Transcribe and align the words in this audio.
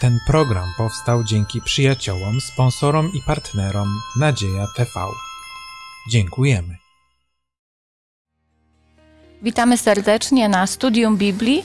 Ten 0.00 0.18
program 0.26 0.72
powstał 0.76 1.24
dzięki 1.24 1.60
przyjaciołom, 1.60 2.40
sponsorom 2.40 3.12
i 3.14 3.22
partnerom 3.22 3.88
Nadzieja 4.16 4.66
TV. 4.76 4.90
Dziękujemy. 6.10 6.76
Witamy 9.42 9.78
serdecznie 9.78 10.48
na 10.48 10.66
studium 10.66 11.16
Biblii 11.16 11.64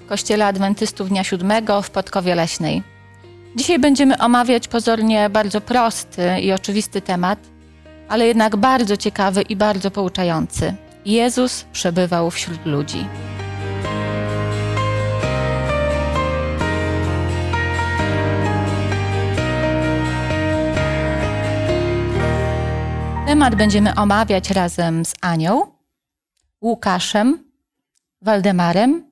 w 0.00 0.06
Kościele 0.06 0.46
Adwentystów 0.46 1.08
Dnia 1.08 1.24
Siódmego 1.24 1.82
w 1.82 1.90
Podkowie 1.90 2.34
Leśnej. 2.34 2.82
Dzisiaj 3.56 3.78
będziemy 3.78 4.18
omawiać 4.18 4.68
pozornie 4.68 5.30
bardzo 5.30 5.60
prosty 5.60 6.40
i 6.40 6.52
oczywisty 6.52 7.00
temat, 7.00 7.38
ale 8.08 8.26
jednak 8.26 8.56
bardzo 8.56 8.96
ciekawy 8.96 9.42
i 9.42 9.56
bardzo 9.56 9.90
pouczający. 9.90 10.74
Jezus 11.04 11.64
przebywał 11.72 12.30
wśród 12.30 12.66
ludzi. 12.66 13.06
Temat 23.40 23.54
będziemy 23.54 23.94
omawiać 23.94 24.50
razem 24.50 25.04
z 25.04 25.14
Anią, 25.20 25.66
Łukaszem, 26.60 27.44
Waldemarem, 28.22 29.10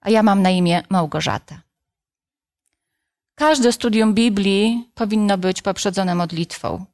a 0.00 0.10
ja 0.10 0.22
mam 0.22 0.42
na 0.42 0.50
imię 0.50 0.82
Małgorzata. 0.90 1.60
Każde 3.34 3.72
studium 3.72 4.14
Biblii 4.14 4.90
powinno 4.94 5.38
być 5.38 5.62
poprzedzone 5.62 6.14
modlitwą. 6.14 6.84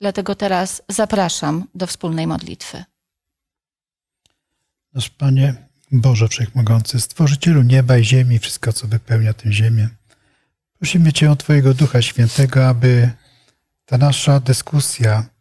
Dlatego 0.00 0.34
teraz 0.34 0.82
zapraszam 0.88 1.64
do 1.74 1.86
wspólnej 1.86 2.26
modlitwy. 2.26 2.84
Nasz 4.94 5.10
Panie 5.10 5.54
Boże 5.92 6.28
Wszechmogący, 6.28 7.00
Stworzycielu 7.00 7.62
nieba 7.62 7.98
i 7.98 8.04
ziemi, 8.04 8.38
wszystko 8.38 8.72
co 8.72 8.86
wypełnia 8.88 9.34
tę 9.34 9.52
ziemię, 9.52 9.88
prosimy 10.78 11.12
Cię 11.12 11.30
o 11.30 11.36
Twojego 11.36 11.74
Ducha 11.74 12.02
Świętego, 12.02 12.68
aby 12.68 13.10
ta 13.86 13.98
nasza 13.98 14.40
dyskusja 14.40 15.35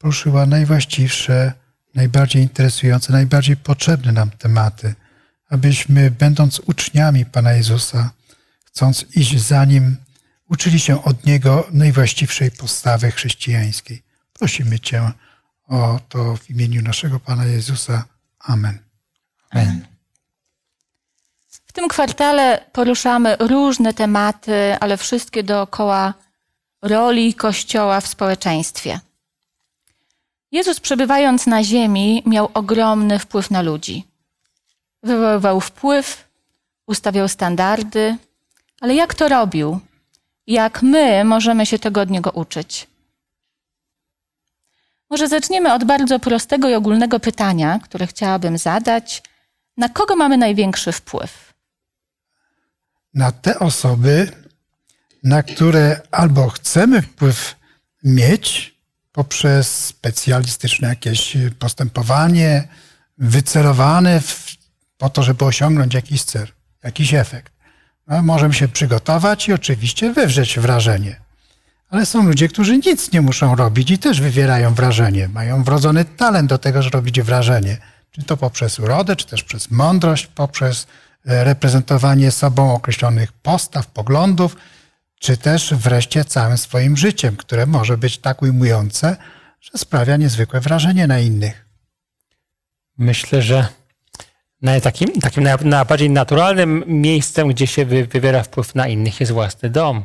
poruszyła 0.00 0.46
najwłaściwsze, 0.46 1.52
najbardziej 1.94 2.42
interesujące, 2.42 3.12
najbardziej 3.12 3.56
potrzebne 3.56 4.12
nam 4.12 4.30
tematy, 4.30 4.94
abyśmy, 5.50 6.10
będąc 6.10 6.58
uczniami 6.58 7.26
Pana 7.26 7.52
Jezusa, 7.52 8.10
chcąc 8.64 9.04
iść 9.16 9.40
za 9.46 9.64
Nim, 9.64 9.96
uczyli 10.48 10.80
się 10.80 11.04
od 11.04 11.26
Niego 11.26 11.66
najwłaściwszej 11.72 12.50
postawy 12.50 13.10
chrześcijańskiej. 13.10 14.02
Prosimy 14.32 14.80
Cię 14.80 15.10
o 15.68 16.00
to 16.08 16.36
w 16.36 16.50
imieniu 16.50 16.82
naszego 16.82 17.20
Pana 17.20 17.44
Jezusa. 17.44 18.04
Amen. 18.38 18.78
Amen. 19.50 19.86
W 21.48 21.72
tym 21.72 21.88
kwartale 21.88 22.64
poruszamy 22.72 23.36
różne 23.40 23.94
tematy, 23.94 24.76
ale 24.80 24.96
wszystkie 24.96 25.42
dookoła 25.42 26.14
roli 26.82 27.34
Kościoła 27.34 28.00
w 28.00 28.06
społeczeństwie. 28.06 29.00
Jezus 30.52 30.80
przebywając 30.80 31.46
na 31.46 31.64
ziemi 31.64 32.22
miał 32.26 32.50
ogromny 32.54 33.18
wpływ 33.18 33.50
na 33.50 33.62
ludzi. 33.62 34.04
Wywoływał 35.02 35.60
wpływ, 35.60 36.28
ustawiał 36.86 37.28
standardy, 37.28 38.16
ale 38.80 38.94
jak 38.94 39.14
to 39.14 39.28
robił? 39.28 39.80
Jak 40.46 40.82
my 40.82 41.24
możemy 41.24 41.66
się 41.66 41.78
tego 41.78 42.00
od 42.00 42.10
niego 42.10 42.30
uczyć? 42.30 42.86
Może 45.10 45.28
zaczniemy 45.28 45.72
od 45.72 45.84
bardzo 45.84 46.18
prostego 46.18 46.68
i 46.68 46.74
ogólnego 46.74 47.20
pytania, 47.20 47.80
które 47.84 48.06
chciałabym 48.06 48.58
zadać. 48.58 49.22
Na 49.76 49.88
kogo 49.88 50.16
mamy 50.16 50.36
największy 50.36 50.92
wpływ? 50.92 51.54
Na 53.14 53.32
te 53.32 53.58
osoby, 53.58 54.32
na 55.22 55.42
które 55.42 56.00
albo 56.10 56.48
chcemy 56.48 57.02
wpływ 57.02 57.56
mieć 58.04 58.79
poprzez 59.12 59.86
specjalistyczne 59.86 60.88
jakieś 60.88 61.36
postępowanie, 61.58 62.68
wycelowane 63.18 64.20
w, 64.20 64.56
po 64.98 65.10
to, 65.10 65.22
żeby 65.22 65.44
osiągnąć 65.44 65.94
jakiś 65.94 66.22
cel, 66.22 66.46
jakiś 66.84 67.14
efekt. 67.14 67.52
No, 68.06 68.22
możemy 68.22 68.54
się 68.54 68.68
przygotować 68.68 69.48
i 69.48 69.52
oczywiście 69.52 70.12
wywrzeć 70.12 70.58
wrażenie. 70.58 71.20
Ale 71.90 72.06
są 72.06 72.22
ludzie, 72.22 72.48
którzy 72.48 72.78
nic 72.78 73.12
nie 73.12 73.20
muszą 73.20 73.56
robić 73.56 73.90
i 73.90 73.98
też 73.98 74.20
wywierają 74.20 74.74
wrażenie. 74.74 75.28
Mają 75.28 75.64
wrodzony 75.64 76.04
talent 76.04 76.48
do 76.48 76.58
tego, 76.58 76.82
żeby 76.82 76.96
robić 76.96 77.20
wrażenie. 77.20 77.78
Czy 78.10 78.22
to 78.22 78.36
poprzez 78.36 78.78
urodę, 78.78 79.16
czy 79.16 79.26
też 79.26 79.44
przez 79.44 79.70
mądrość, 79.70 80.26
poprzez 80.26 80.86
reprezentowanie 81.24 82.30
sobą 82.30 82.74
określonych 82.74 83.32
postaw, 83.32 83.86
poglądów, 83.86 84.56
czy 85.20 85.36
też 85.36 85.74
wreszcie 85.74 86.24
całym 86.24 86.58
swoim 86.58 86.96
życiem, 86.96 87.36
które 87.36 87.66
może 87.66 87.98
być 87.98 88.18
tak 88.18 88.42
ujmujące, 88.42 89.16
że 89.60 89.70
sprawia 89.78 90.16
niezwykłe 90.16 90.60
wrażenie 90.60 91.06
na 91.06 91.18
innych. 91.18 91.66
Myślę, 92.98 93.42
że 93.42 93.66
takim, 94.82 95.20
takim 95.20 95.44
najbardziej 95.64 96.10
naturalnym 96.10 96.84
miejscem, 96.86 97.48
gdzie 97.48 97.66
się 97.66 97.84
wywiera 97.84 98.42
wpływ 98.42 98.74
na 98.74 98.88
innych, 98.88 99.20
jest 99.20 99.32
własny 99.32 99.70
dom. 99.70 100.04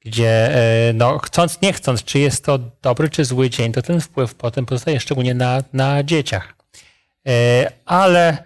Gdzie, 0.00 0.50
no, 0.94 1.18
chcąc, 1.18 1.60
nie 1.60 1.72
chcąc, 1.72 2.04
czy 2.04 2.18
jest 2.18 2.44
to 2.44 2.58
dobry, 2.58 3.10
czy 3.10 3.24
zły 3.24 3.50
dzień, 3.50 3.72
to 3.72 3.82
ten 3.82 4.00
wpływ 4.00 4.34
potem 4.34 4.66
pozostaje 4.66 5.00
szczególnie 5.00 5.34
na, 5.34 5.62
na 5.72 6.02
dzieciach. 6.02 6.54
Ale 7.84 8.44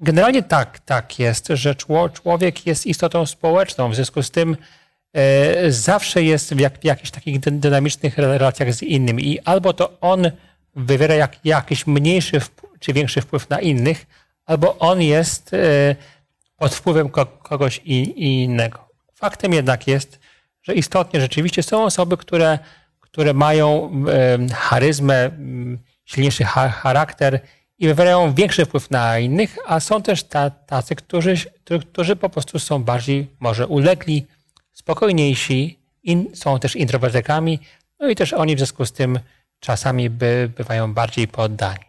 generalnie 0.00 0.42
tak, 0.42 0.78
tak 0.78 1.18
jest, 1.18 1.48
że 1.48 1.74
człowiek 2.12 2.66
jest 2.66 2.86
istotą 2.86 3.26
społeczną. 3.26 3.90
W 3.90 3.94
związku 3.94 4.22
z 4.22 4.30
tym 4.30 4.56
zawsze 5.68 6.22
jest 6.22 6.54
w, 6.54 6.60
jak, 6.60 6.78
w 6.78 6.84
jakichś 6.84 7.10
takich 7.10 7.40
dynamicznych 7.40 8.18
relacjach 8.18 8.74
z 8.74 8.82
innymi 8.82 9.28
i 9.32 9.40
albo 9.40 9.72
to 9.72 10.00
on 10.00 10.30
wywiera 10.76 11.14
jak, 11.14 11.36
jakiś 11.44 11.86
mniejszy 11.86 12.40
czy 12.80 12.92
większy 12.92 13.20
wpływ 13.20 13.50
na 13.50 13.60
innych, 13.60 14.06
albo 14.46 14.78
on 14.78 15.02
jest 15.02 15.50
pod 16.56 16.74
wpływem 16.74 17.08
kogoś 17.42 17.78
innego. 18.16 18.88
Faktem 19.14 19.52
jednak 19.52 19.86
jest, 19.86 20.18
że 20.62 20.74
istotnie 20.74 21.20
rzeczywiście 21.20 21.62
są 21.62 21.84
osoby, 21.84 22.16
które, 22.16 22.58
które 23.00 23.34
mają 23.34 23.92
charyzmę, 24.54 25.30
silniejszy 26.04 26.44
charakter 26.44 27.40
i 27.78 27.86
wywierają 27.86 28.34
większy 28.34 28.64
wpływ 28.64 28.90
na 28.90 29.18
innych, 29.18 29.56
a 29.66 29.80
są 29.80 30.02
też 30.02 30.24
tacy, 30.66 30.94
którzy, 30.94 31.34
którzy 31.92 32.16
po 32.16 32.28
prostu 32.28 32.58
są 32.58 32.82
bardziej 32.82 33.26
może 33.40 33.66
ulegli, 33.66 34.26
spokojniejsi, 34.80 35.78
in, 36.02 36.26
są 36.34 36.58
też 36.58 36.76
introwertykami, 36.76 37.58
no 38.00 38.08
i 38.08 38.16
też 38.16 38.32
oni 38.32 38.56
w 38.56 38.58
związku 38.58 38.86
z 38.86 38.92
tym 38.92 39.18
czasami 39.60 40.10
by, 40.10 40.50
bywają 40.56 40.94
bardziej 40.94 41.28
poddani. 41.28 41.84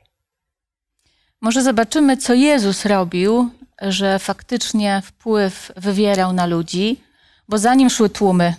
Może 1.42 1.64
zobaczymy, 1.64 2.18
co 2.18 2.34
Jezus 2.34 2.86
robił, 2.86 3.50
że 3.82 4.20
faktycznie 4.20 5.02
wpływ 5.06 5.72
wywierał 5.78 6.34
na 6.34 6.46
ludzi, 6.46 7.02
bo 7.50 7.58
za 7.58 7.76
nim 7.76 7.90
szły 7.90 8.10
tłumy. 8.10 8.54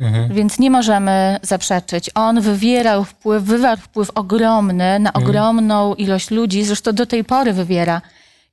Mhm. 0.00 0.34
Więc 0.34 0.58
nie 0.58 0.70
możemy 0.70 1.38
zaprzeczyć. 1.42 2.10
On 2.14 2.40
wywierał 2.40 3.04
wpływ, 3.04 3.42
wywarł 3.44 3.80
wpływ 3.80 4.10
ogromny 4.14 4.98
na 4.98 5.10
mhm. 5.10 5.24
ogromną 5.24 5.94
ilość 5.94 6.30
ludzi, 6.30 6.64
zresztą 6.64 6.92
do 6.92 7.06
tej 7.06 7.24
pory 7.24 7.52
wywiera. 7.52 8.00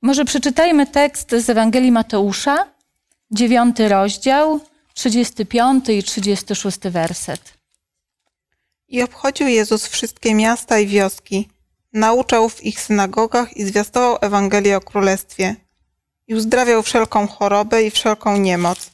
Może 0.02 0.24
przeczytajmy 0.24 0.86
tekst 0.86 1.30
z 1.30 1.50
Ewangelii 1.50 1.92
Mateusza, 1.92 2.66
dziewiąty 3.30 3.88
rozdział, 3.88 4.60
35 4.94 5.88
i 5.88 6.02
36 6.02 6.78
werset. 6.78 7.54
I 8.88 9.02
obchodził 9.02 9.48
Jezus 9.48 9.86
wszystkie 9.86 10.34
miasta 10.34 10.78
i 10.78 10.86
wioski, 10.86 11.48
nauczał 11.92 12.48
w 12.48 12.64
ich 12.64 12.80
synagogach 12.80 13.56
i 13.56 13.64
zwiastował 13.64 14.18
Ewangelię 14.20 14.76
o 14.76 14.80
Królestwie 14.80 15.56
i 16.26 16.34
uzdrawiał 16.34 16.82
wszelką 16.82 17.26
chorobę 17.26 17.82
i 17.82 17.90
wszelką 17.90 18.36
niemoc. 18.36 18.90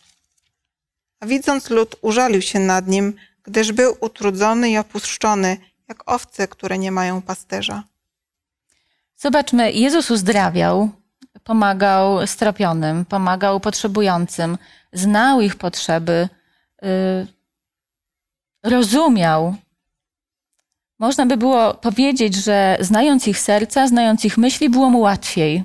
A 1.21 1.27
widząc 1.27 1.71
lud, 1.71 1.97
użalił 2.03 2.43
się 2.43 2.59
nad 2.59 2.87
nim, 2.87 3.15
gdyż 3.43 3.73
był 3.73 3.97
utrudzony 4.01 4.71
i 4.71 4.79
opuszczony, 4.79 5.57
jak 5.89 6.11
owce, 6.11 6.49
które 6.49 6.79
nie 6.79 6.93
mają 6.93 7.23
pasterza. 7.23 7.83
Zobaczmy, 9.17 9.73
Jezus 9.73 10.11
uzdrawiał, 10.11 10.91
pomagał 11.45 12.27
stropionym, 12.27 13.05
pomagał 13.05 13.61
potrzebującym, 13.61 14.59
znał 14.93 15.41
ich 15.41 15.57
potrzeby, 15.57 16.29
yy, 16.83 17.27
rozumiał. 18.63 19.57
Można 20.99 21.27
by 21.27 21.37
było 21.37 21.75
powiedzieć, 21.75 22.35
że 22.35 22.77
znając 22.81 23.29
ich 23.29 23.41
serca, 23.41 23.89
znając 23.89 24.25
ich 24.25 24.39
myśli, 24.39 24.71
było 24.71 24.91
mu 24.91 25.01
łatwiej. 25.01 25.65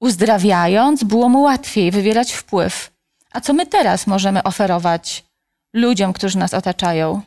Uzdrawiając, 0.00 1.04
było 1.04 1.28
mu 1.28 1.42
łatwiej 1.42 1.90
wywierać 1.90 2.32
wpływ. 2.32 2.90
A 3.30 3.40
co 3.40 3.52
my 3.52 3.66
teraz 3.66 4.06
możemy 4.06 4.42
oferować 4.42 5.24
ludziom, 5.72 6.12
którzy 6.12 6.38
nas 6.38 6.54
otaczają? 6.54 7.22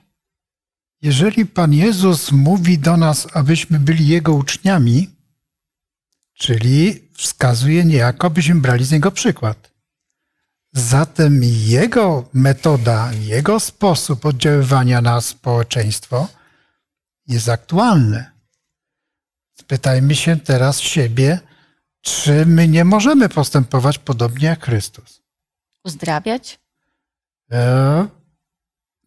Jeżeli 1.01 1.45
Pan 1.45 1.73
Jezus 1.73 2.31
mówi 2.31 2.79
do 2.79 2.97
nas, 2.97 3.27
abyśmy 3.33 3.79
byli 3.79 4.07
Jego 4.07 4.33
uczniami, 4.33 5.09
czyli 6.33 7.06
wskazuje 7.17 7.85
niejako, 7.85 8.29
byśmy 8.29 8.55
brali 8.55 8.85
z 8.85 8.91
Niego 8.91 9.11
przykład. 9.11 9.71
Zatem 10.73 11.41
jego 11.43 12.29
metoda, 12.33 13.13
jego 13.13 13.59
sposób 13.59 14.25
oddziaływania 14.25 15.01
na 15.01 15.21
społeczeństwo 15.21 16.27
jest 17.27 17.49
aktualny. 17.49 18.25
Spytajmy 19.59 20.15
się 20.15 20.37
teraz 20.37 20.79
siebie, 20.79 21.39
czy 22.01 22.45
my 22.45 22.67
nie 22.67 22.85
możemy 22.85 23.29
postępować 23.29 23.97
podobnie 23.97 24.47
jak 24.47 24.65
Chrystus. 24.65 25.21
Uzdrawiać? 25.83 26.59
E, 27.51 28.07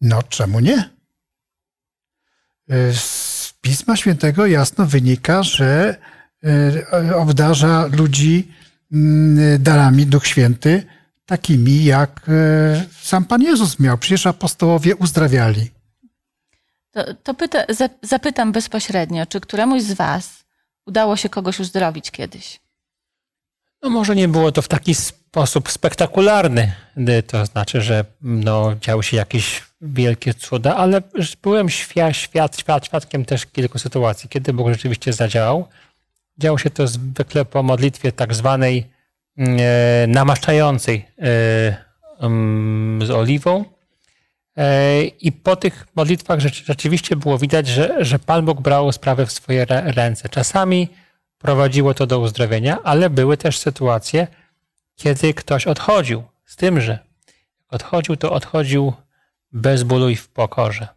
no, 0.01 0.23
czemu 0.23 0.61
nie? 0.61 0.91
E, 2.71 2.93
Z 2.95 3.55
Pisma 3.61 3.97
Świętego 3.97 4.47
jasno 4.47 4.87
wynika, 4.87 5.43
że 5.43 5.97
obdarza 7.17 7.87
ludzi 7.93 8.49
mm, 8.93 9.63
darami 9.63 10.07
Duch 10.07 10.27
Święty, 10.27 10.87
takimi 11.27 11.85
jak 11.85 12.21
e, 12.29 12.87
sam 13.03 13.25
Pan 13.25 13.43
Jezus 13.43 13.79
miał. 13.81 13.99
Przecież 13.99 14.27
apostołowie 14.27 14.97
uzdrawiali. 14.97 15.71
To, 16.91 17.15
to 17.15 17.35
pyta, 17.35 17.59
za- 17.69 17.89
zapytam 18.03 18.53
bezpośrednio, 18.53 19.27
czy 19.27 19.41
któremuś 19.41 19.83
z 19.83 19.93
Was 19.93 20.45
udało 20.87 21.17
się 21.17 21.29
kogoś 21.29 21.61
uzdrowić 21.61 22.11
kiedyś? 22.11 22.61
No 23.83 23.91
może 23.91 24.17
nie 24.17 24.29
było 24.29 24.53
to 24.53 24.63
w 24.63 24.69
taki 24.69 24.95
sposób 24.95 25.71
spektakularny, 25.71 26.73
to 27.27 27.47
znaczy, 27.47 27.81
że 27.83 28.05
no, 28.23 28.75
działy 28.81 29.03
się 29.03 29.17
jakieś 29.17 29.63
wielkie 29.81 30.35
cuda, 30.35 30.77
ale 30.77 31.03
byłem 31.43 31.69
świat, 31.69 32.17
świat, 32.17 32.59
świat, 32.59 32.87
świadkiem 32.87 33.25
też 33.25 33.47
kilku 33.47 33.79
sytuacji, 33.79 34.29
kiedy 34.29 34.53
Bóg 34.53 34.69
rzeczywiście 34.69 35.13
zadziałał. 35.13 35.69
Działo 36.41 36.59
się 36.59 36.71
to 36.71 36.87
zwykle 36.87 37.45
po 37.45 37.63
modlitwie 37.63 38.13
tak 38.13 38.35
zwanej 38.35 38.87
e, 39.39 40.07
namaszczającej 40.09 41.07
e, 41.19 41.77
mm, 42.21 43.07
z 43.07 43.11
oliwą. 43.11 43.65
E, 44.57 45.03
I 45.05 45.33
po 45.33 45.57
tych 45.57 45.87
modlitwach 45.97 46.41
rzecz- 46.41 46.65
rzeczywiście 46.65 47.17
było 47.17 47.39
widać, 47.39 47.67
że, 47.67 48.05
że 48.05 48.19
Pan 48.19 48.45
Bóg 48.45 48.61
brał 48.61 48.93
sprawę 48.93 49.27
w 49.27 49.33
swoje 49.33 49.67
rę- 49.67 49.93
ręce. 49.93 50.29
Czasami 50.29 50.89
prowadziło 51.39 51.95
to 51.95 52.07
do 52.07 52.19
uzdrowienia, 52.19 52.79
ale 52.85 53.11
były 53.11 53.37
też 53.37 53.59
sytuacje, 53.59 54.27
kiedy 54.97 55.35
ktoś 55.35 55.67
odchodził. 55.67 56.23
Z 56.45 56.57
tym, 56.57 56.81
że 56.81 56.99
odchodził, 57.69 58.17
to 58.17 58.33
odchodził 58.33 58.93
bez 59.53 59.83
bólu 59.83 60.09
i 60.09 60.17
w 60.17 60.29
pokorze. 60.29 60.89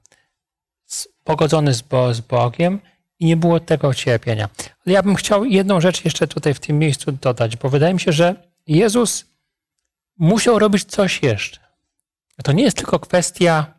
Pogodzony 1.24 1.74
z, 1.74 1.82
Bo, 1.82 2.14
z 2.14 2.22
Bogiem 2.22 2.80
i 3.24 3.26
nie 3.26 3.38
było 3.38 3.60
tego 3.60 3.94
cierpienia. 3.94 4.50
Ale 4.86 4.94
ja 4.94 5.04
bym 5.04 5.16
chciał 5.16 5.46
jedną 5.46 5.82
rzecz 5.82 6.06
jeszcze 6.06 6.28
tutaj 6.28 6.54
w 6.54 6.60
tym 6.60 6.80
miejscu 6.80 7.12
dodać, 7.12 7.58
bo 7.58 7.70
wydaje 7.70 7.94
mi 7.94 8.00
się, 8.00 8.12
że 8.12 8.36
Jezus 8.68 9.26
musiał 10.18 10.60
robić 10.60 10.84
coś 10.84 11.24
jeszcze. 11.24 11.60
To 12.44 12.52
nie 12.52 12.64
jest 12.64 12.78
tylko 12.78 13.00
kwestia 13.00 13.74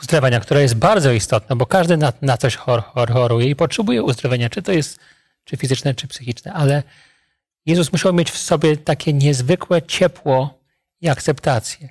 uzdrowienia, 0.00 0.40
która 0.40 0.60
jest 0.60 0.74
bardzo 0.74 1.12
istotna, 1.12 1.56
bo 1.56 1.66
każdy 1.66 1.96
na, 1.96 2.12
na 2.22 2.36
coś 2.36 2.56
chor, 2.56 2.82
chor, 2.82 3.12
choruje 3.12 3.50
i 3.50 3.56
potrzebuje 3.56 4.02
uzdrowienia, 4.02 4.50
czy 4.50 4.62
to 4.62 4.72
jest 4.72 4.98
czy 5.44 5.56
fizyczne, 5.56 5.94
czy 5.94 6.08
psychiczne, 6.08 6.52
ale 6.52 6.82
Jezus 7.66 7.92
musiał 7.92 8.12
mieć 8.12 8.30
w 8.30 8.38
sobie 8.38 8.76
takie 8.76 9.12
niezwykłe 9.12 9.82
ciepło 9.82 10.58
i 11.00 11.08
akceptację. 11.08 11.88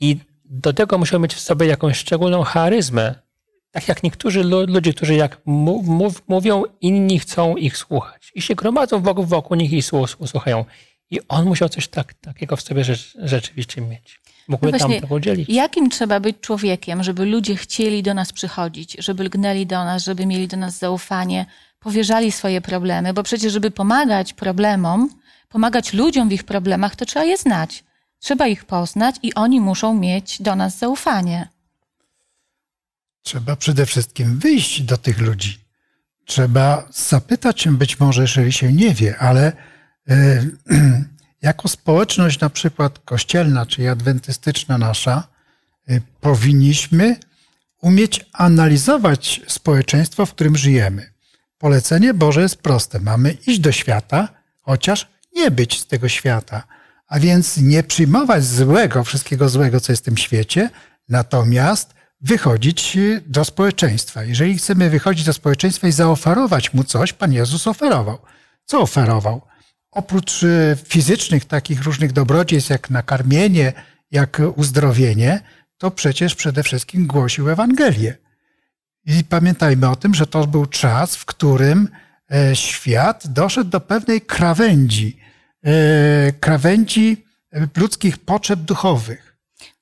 I 0.00 0.16
do 0.44 0.72
tego 0.72 0.98
musiał 0.98 1.20
mieć 1.20 1.34
w 1.34 1.40
sobie 1.40 1.66
jakąś 1.66 1.98
szczególną 1.98 2.42
charyzmę. 2.42 3.14
Tak 3.76 3.88
jak 3.88 4.02
niektórzy 4.02 4.44
lu- 4.44 4.66
ludzie, 4.66 4.92
którzy 4.94 5.14
jak 5.14 5.40
mów, 5.46 6.22
mówią, 6.28 6.62
inni 6.80 7.18
chcą 7.18 7.56
ich 7.56 7.76
słuchać. 7.76 8.32
I 8.34 8.42
się 8.42 8.54
gromadzą 8.54 9.00
wokół, 9.02 9.24
wokół 9.24 9.56
nich 9.56 9.72
i 9.72 9.82
słu- 9.82 10.26
słuchają. 10.26 10.64
I 11.10 11.20
on 11.28 11.44
musiał 11.46 11.68
coś 11.68 11.88
tak, 11.88 12.14
takiego 12.14 12.56
w 12.56 12.62
sobie 12.62 12.84
rzecz, 12.84 13.16
rzeczywiście 13.22 13.80
mieć. 13.80 14.20
Mógłby 14.48 14.72
No 14.72 14.78
tam 14.78 14.86
właśnie, 14.88 15.00
tego 15.00 15.14
udzielić. 15.14 15.48
Jakim 15.48 15.90
trzeba 15.90 16.20
być 16.20 16.36
człowiekiem, 16.40 17.02
żeby 17.02 17.24
ludzie 17.26 17.56
chcieli 17.56 18.02
do 18.02 18.14
nas 18.14 18.32
przychodzić, 18.32 18.96
żeby 18.98 19.24
lgnęli 19.24 19.66
do 19.66 19.84
nas, 19.84 20.04
żeby 20.04 20.26
mieli 20.26 20.48
do 20.48 20.56
nas 20.56 20.78
zaufanie, 20.78 21.46
powierzali 21.80 22.32
swoje 22.32 22.60
problemy? 22.60 23.12
Bo 23.12 23.22
przecież, 23.22 23.52
żeby 23.52 23.70
pomagać 23.70 24.32
problemom, 24.32 25.10
pomagać 25.48 25.92
ludziom 25.92 26.28
w 26.28 26.32
ich 26.32 26.44
problemach, 26.44 26.96
to 26.96 27.04
trzeba 27.06 27.24
je 27.24 27.36
znać. 27.36 27.84
Trzeba 28.18 28.46
ich 28.46 28.64
poznać 28.64 29.16
i 29.22 29.34
oni 29.34 29.60
muszą 29.60 29.94
mieć 29.94 30.42
do 30.42 30.56
nas 30.56 30.78
zaufanie. 30.78 31.48
Trzeba 33.26 33.56
przede 33.56 33.86
wszystkim 33.86 34.38
wyjść 34.38 34.82
do 34.82 34.96
tych 34.96 35.18
ludzi. 35.20 35.58
Trzeba 36.24 36.88
zapytać 36.92 37.60
się, 37.60 37.76
być 37.76 38.00
może, 38.00 38.22
jeżeli 38.22 38.52
się 38.52 38.72
nie 38.72 38.94
wie, 38.94 39.18
ale 39.18 39.52
e, 40.08 40.46
jako 41.42 41.68
społeczność, 41.68 42.40
na 42.40 42.50
przykład 42.50 42.98
kościelna 42.98 43.66
czy 43.66 43.90
adwentystyczna 43.90 44.78
nasza, 44.78 45.28
e, 45.88 46.00
powinniśmy 46.20 47.16
umieć 47.80 48.26
analizować 48.32 49.40
społeczeństwo, 49.46 50.26
w 50.26 50.34
którym 50.34 50.56
żyjemy. 50.56 51.12
Polecenie 51.58 52.14
Boże 52.14 52.40
jest 52.40 52.56
proste. 52.56 53.00
Mamy 53.00 53.32
iść 53.46 53.60
do 53.60 53.72
świata, 53.72 54.28
chociaż 54.60 55.08
nie 55.34 55.50
być 55.50 55.80
z 55.80 55.86
tego 55.86 56.08
świata. 56.08 56.62
A 57.08 57.20
więc 57.20 57.56
nie 57.56 57.82
przyjmować 57.82 58.44
złego, 58.44 59.04
wszystkiego 59.04 59.48
złego, 59.48 59.80
co 59.80 59.92
jest 59.92 60.02
w 60.02 60.06
tym 60.06 60.16
świecie, 60.16 60.70
natomiast 61.08 61.95
wychodzić 62.26 62.96
y, 62.96 63.22
do 63.26 63.44
społeczeństwa. 63.44 64.24
Jeżeli 64.24 64.58
chcemy 64.58 64.90
wychodzić 64.90 65.24
do 65.24 65.32
społeczeństwa 65.32 65.88
i 65.88 65.92
zaoferować 65.92 66.74
mu 66.74 66.84
coś, 66.84 67.12
Pan 67.12 67.32
Jezus 67.32 67.66
oferował. 67.66 68.18
Co 68.64 68.80
oferował? 68.80 69.42
Oprócz 69.90 70.42
y, 70.42 70.76
fizycznych 70.84 71.44
takich 71.44 71.82
różnych 71.82 72.12
dobrodziejstw, 72.12 72.70
jak 72.70 72.90
nakarmienie, 72.90 73.72
jak 74.10 74.42
uzdrowienie, 74.56 75.40
to 75.78 75.90
przecież 75.90 76.34
przede 76.34 76.62
wszystkim 76.62 77.06
głosił 77.06 77.50
Ewangelię. 77.50 78.16
I 79.06 79.24
pamiętajmy 79.24 79.88
o 79.88 79.96
tym, 79.96 80.14
że 80.14 80.26
to 80.26 80.46
był 80.46 80.66
czas, 80.66 81.16
w 81.16 81.24
którym 81.24 81.88
e, 82.32 82.56
świat 82.56 83.26
doszedł 83.26 83.70
do 83.70 83.80
pewnej 83.80 84.20
krawędzi, 84.20 85.18
e, 85.64 86.32
krawędzi 86.32 87.24
e, 87.52 87.66
ludzkich 87.76 88.18
potrzeb 88.18 88.60
duchowych. 88.60 89.25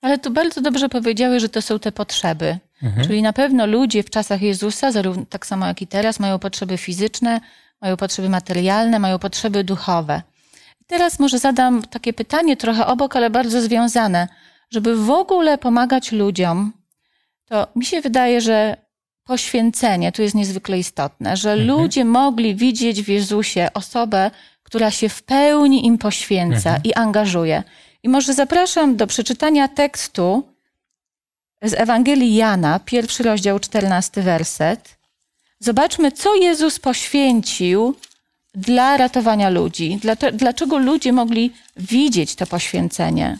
Ale 0.04 0.18
tu 0.18 0.30
bardzo 0.30 0.60
dobrze 0.60 0.88
powiedziały, 0.88 1.40
że 1.40 1.48
to 1.48 1.62
są 1.62 1.78
te 1.78 1.92
potrzeby. 1.92 2.58
Czyli 3.06 3.22
na 3.22 3.32
pewno 3.32 3.66
ludzie 3.66 4.02
w 4.02 4.10
czasach 4.10 4.42
Jezusa, 4.42 4.92
zarówno 4.92 5.24
tak 5.30 5.46
samo 5.46 5.66
jak 5.66 5.82
i 5.82 5.86
teraz, 5.86 6.20
mają 6.20 6.38
potrzeby 6.38 6.78
fizyczne, 6.78 7.40
mają 7.80 7.96
potrzeby 7.96 8.28
materialne, 8.28 8.98
mają 8.98 9.18
potrzeby 9.18 9.64
duchowe. 9.64 10.22
I 10.80 10.84
teraz 10.84 11.18
może 11.18 11.38
zadam 11.38 11.82
takie 11.82 12.12
pytanie 12.12 12.56
trochę 12.56 12.86
obok, 12.86 13.16
ale 13.16 13.30
bardzo 13.30 13.60
związane. 13.60 14.28
Żeby 14.70 14.96
w 14.96 15.10
ogóle 15.10 15.58
pomagać 15.58 16.12
ludziom, 16.12 16.72
to 17.44 17.66
mi 17.76 17.84
się 17.84 18.00
wydaje, 18.00 18.40
że 18.40 18.76
poświęcenie 19.24 20.12
tu 20.12 20.22
jest 20.22 20.34
niezwykle 20.34 20.78
istotne, 20.78 21.36
że 21.36 21.56
ludzie 21.56 22.04
mogli 22.04 22.54
widzieć 22.54 23.02
w 23.02 23.08
Jezusie 23.08 23.68
osobę, 23.74 24.30
która 24.62 24.90
się 24.90 25.08
w 25.08 25.22
pełni 25.22 25.86
im 25.86 25.98
poświęca 25.98 26.76
i 26.84 26.94
angażuje. 26.94 27.62
I 28.04 28.08
może 28.08 28.34
zapraszam 28.34 28.96
do 28.96 29.06
przeczytania 29.06 29.68
tekstu 29.68 30.48
z 31.62 31.74
Ewangelii 31.74 32.34
Jana, 32.34 32.80
pierwszy 32.80 33.22
rozdział, 33.22 33.58
czternasty 33.60 34.22
werset. 34.22 34.96
Zobaczmy, 35.58 36.12
co 36.12 36.34
Jezus 36.34 36.78
poświęcił 36.78 37.94
dla 38.54 38.96
ratowania 38.96 39.50
ludzi. 39.50 39.98
Dlacze- 40.02 40.32
Dlaczego 40.32 40.78
ludzie 40.78 41.12
mogli 41.12 41.52
widzieć 41.76 42.34
to 42.34 42.46
poświęcenie? 42.46 43.38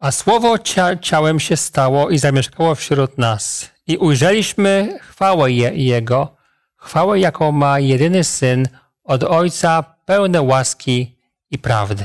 A 0.00 0.10
słowo 0.10 0.58
cia, 0.58 0.96
ciałem 0.96 1.40
się 1.40 1.56
stało 1.56 2.10
i 2.10 2.18
zamieszkało 2.18 2.74
wśród 2.74 3.18
nas. 3.18 3.70
I 3.86 3.96
ujrzeliśmy 3.96 4.98
chwałę 5.02 5.52
je, 5.52 5.70
Jego, 5.74 6.36
chwałę, 6.76 7.20
jaką 7.20 7.52
ma 7.52 7.80
jedyny 7.80 8.24
Syn 8.24 8.68
od 9.04 9.24
Ojca, 9.24 9.82
pełne 10.04 10.42
łaski 10.42 11.16
i 11.50 11.58
prawdy. 11.58 12.04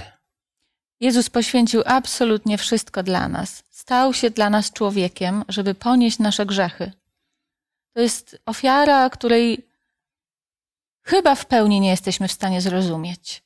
Jezus 1.03 1.29
poświęcił 1.29 1.81
absolutnie 1.85 2.57
wszystko 2.57 3.03
dla 3.03 3.27
nas. 3.27 3.63
Stał 3.69 4.13
się 4.13 4.29
dla 4.29 4.49
nas 4.49 4.71
człowiekiem, 4.71 5.43
żeby 5.47 5.75
ponieść 5.75 6.19
nasze 6.19 6.45
grzechy. 6.45 6.91
To 7.93 8.01
jest 8.01 8.41
ofiara, 8.45 9.09
której 9.09 9.67
chyba 11.01 11.35
w 11.35 11.45
pełni 11.45 11.79
nie 11.79 11.89
jesteśmy 11.89 12.27
w 12.27 12.31
stanie 12.31 12.61
zrozumieć. 12.61 13.43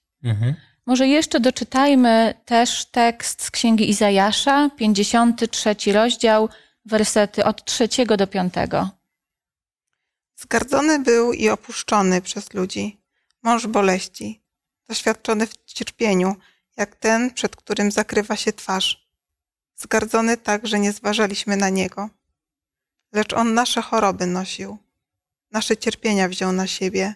Może 0.85 1.07
jeszcze 1.07 1.39
doczytajmy 1.39 2.33
też 2.45 2.85
tekst 2.85 3.43
z 3.43 3.51
Księgi 3.51 3.89
Izajasza, 3.89 4.69
53 4.77 5.75
rozdział, 5.93 6.49
wersety 6.85 7.45
od 7.45 7.65
3 7.65 7.89
do 8.17 8.27
5. 8.27 8.53
Zgardzony 10.35 10.99
był 10.99 11.33
i 11.33 11.49
opuszczony 11.49 12.21
przez 12.21 12.53
ludzi, 12.53 12.97
mąż 13.43 13.67
boleści, 13.67 14.41
doświadczony 14.89 15.47
w 15.47 15.57
cierpieniu, 15.65 16.35
jak 16.77 16.95
ten, 16.95 17.33
przed 17.33 17.55
którym 17.55 17.91
zakrywa 17.91 18.35
się 18.35 18.53
twarz. 18.53 19.07
Zgardzony 19.75 20.37
tak, 20.37 20.67
że 20.67 20.79
nie 20.79 20.91
zważaliśmy 20.91 21.57
na 21.57 21.69
niego. 21.69 22.09
Lecz 23.13 23.33
on 23.33 23.53
nasze 23.53 23.81
choroby 23.81 24.25
nosił, 24.25 24.77
nasze 25.51 25.77
cierpienia 25.77 26.29
wziął 26.29 26.51
na 26.51 26.67
siebie. 26.67 27.15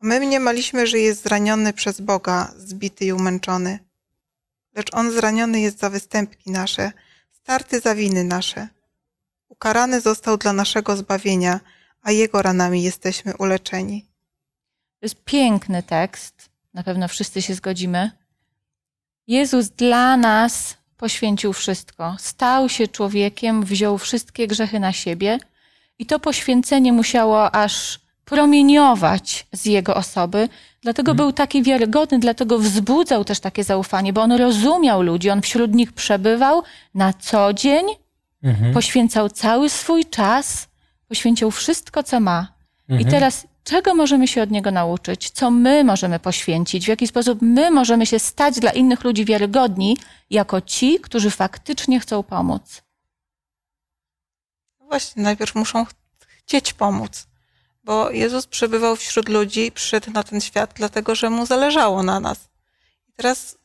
A 0.00 0.06
my 0.06 0.20
mniemaliśmy, 0.20 0.86
że 0.86 0.98
jest 0.98 1.22
zraniony 1.22 1.72
przez 1.72 2.00
Boga, 2.00 2.52
zbity 2.56 3.04
i 3.04 3.12
umęczony. 3.12 3.78
lecz 4.74 4.94
On 4.94 5.12
zraniony 5.12 5.60
jest 5.60 5.78
za 5.78 5.90
występki 5.90 6.50
nasze, 6.50 6.92
starty 7.32 7.80
za 7.80 7.94
winy 7.94 8.24
nasze. 8.24 8.68
Ukarany 9.48 10.00
został 10.00 10.36
dla 10.36 10.52
naszego 10.52 10.96
zbawienia, 10.96 11.60
a 12.02 12.12
Jego 12.12 12.42
ranami 12.42 12.82
jesteśmy 12.82 13.36
uleczeni. 13.36 14.06
To 15.00 15.06
jest 15.06 15.24
piękny 15.24 15.82
tekst, 15.82 16.48
na 16.74 16.82
pewno 16.82 17.08
wszyscy 17.08 17.42
się 17.42 17.54
zgodzimy. 17.54 18.25
Jezus 19.26 19.68
dla 19.68 20.16
nas 20.16 20.76
poświęcił 20.96 21.52
wszystko. 21.52 22.16
Stał 22.18 22.68
się 22.68 22.88
człowiekiem, 22.88 23.64
wziął 23.64 23.98
wszystkie 23.98 24.46
grzechy 24.46 24.80
na 24.80 24.92
siebie 24.92 25.38
i 25.98 26.06
to 26.06 26.18
poświęcenie 26.18 26.92
musiało 26.92 27.54
aż 27.54 28.00
promieniować 28.24 29.46
z 29.52 29.64
jego 29.66 29.94
osoby. 29.94 30.48
Dlatego 30.82 31.14
był 31.14 31.32
taki 31.32 31.62
wiarygodny, 31.62 32.18
dlatego 32.18 32.58
wzbudzał 32.58 33.24
też 33.24 33.40
takie 33.40 33.64
zaufanie, 33.64 34.12
bo 34.12 34.22
on 34.22 34.32
rozumiał 34.32 35.02
ludzi, 35.02 35.30
on 35.30 35.42
wśród 35.42 35.74
nich 35.74 35.92
przebywał 35.92 36.62
na 36.94 37.12
co 37.12 37.52
dzień, 37.52 37.86
poświęcał 38.74 39.30
cały 39.30 39.70
swój 39.70 40.04
czas, 40.04 40.68
poświęcił 41.08 41.50
wszystko, 41.50 42.02
co 42.02 42.20
ma. 42.20 42.52
I 42.88 43.06
teraz 43.06 43.46
czego 43.66 43.94
możemy 43.94 44.28
się 44.28 44.42
od 44.42 44.50
niego 44.50 44.70
nauczyć? 44.70 45.30
Co 45.30 45.50
my 45.50 45.84
możemy 45.84 46.18
poświęcić? 46.18 46.84
W 46.84 46.88
jaki 46.88 47.06
sposób 47.06 47.38
my 47.42 47.70
możemy 47.70 48.06
się 48.06 48.18
stać 48.18 48.60
dla 48.60 48.70
innych 48.70 49.04
ludzi 49.04 49.24
wiarygodni, 49.24 49.96
jako 50.30 50.60
ci, 50.60 51.00
którzy 51.00 51.30
faktycznie 51.30 52.00
chcą 52.00 52.22
pomóc? 52.22 52.82
No 54.80 54.86
Właśnie, 54.86 55.22
najpierw 55.22 55.54
muszą 55.54 55.84
ch- 55.84 55.92
chcieć 56.26 56.72
pomóc, 56.72 57.26
bo 57.84 58.10
Jezus 58.10 58.46
przebywał 58.46 58.96
wśród 58.96 59.28
ludzi, 59.28 59.72
przyszedł 59.72 60.10
na 60.10 60.22
ten 60.22 60.40
świat, 60.40 60.72
dlatego 60.74 61.14
że 61.14 61.30
mu 61.30 61.46
zależało 61.46 62.02
na 62.02 62.20
nas. 62.20 62.38
I 63.08 63.12
teraz 63.12 63.58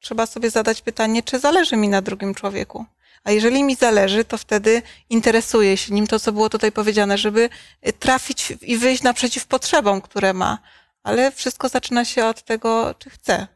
trzeba 0.00 0.26
sobie 0.26 0.50
zadać 0.50 0.82
pytanie, 0.82 1.22
czy 1.22 1.38
zależy 1.38 1.76
mi 1.76 1.88
na 1.88 2.02
drugim 2.02 2.34
człowieku. 2.34 2.86
A 3.26 3.30
jeżeli 3.30 3.64
mi 3.64 3.76
zależy, 3.76 4.24
to 4.24 4.38
wtedy 4.38 4.82
interesuje 5.10 5.76
się 5.76 5.94
nim 5.94 6.06
to, 6.06 6.20
co 6.20 6.32
było 6.32 6.48
tutaj 6.48 6.72
powiedziane, 6.72 7.18
żeby 7.18 7.48
y, 7.88 7.92
trafić 7.92 8.52
i 8.62 8.78
wyjść 8.78 9.02
naprzeciw 9.02 9.46
potrzebom, 9.46 10.00
które 10.00 10.32
ma. 10.32 10.58
Ale 11.02 11.32
wszystko 11.32 11.68
zaczyna 11.68 12.04
się 12.04 12.24
od 12.26 12.42
tego, 12.42 12.94
czy 12.98 13.10
chce. 13.10 13.46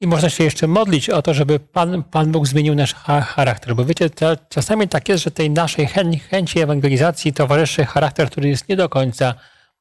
I 0.00 0.06
można 0.06 0.30
się 0.30 0.44
jeszcze 0.44 0.66
modlić 0.66 1.10
o 1.10 1.22
to, 1.22 1.34
żeby 1.34 1.60
Pan, 1.60 2.02
Pan 2.02 2.32
Bóg 2.32 2.46
zmienił 2.46 2.74
nasz 2.74 2.94
cha- 2.94 3.20
charakter. 3.20 3.74
Bo 3.76 3.84
wiecie, 3.84 4.10
to 4.10 4.36
czasami 4.48 4.88
tak 4.88 5.08
jest, 5.08 5.24
że 5.24 5.30
tej 5.30 5.50
naszej 5.50 5.86
chę- 5.88 6.20
chęci 6.30 6.60
ewangelizacji 6.60 7.32
towarzyszy 7.32 7.84
charakter, 7.84 8.30
który 8.30 8.48
jest 8.48 8.68
nie 8.68 8.76
do 8.76 8.88
końca 8.88 9.34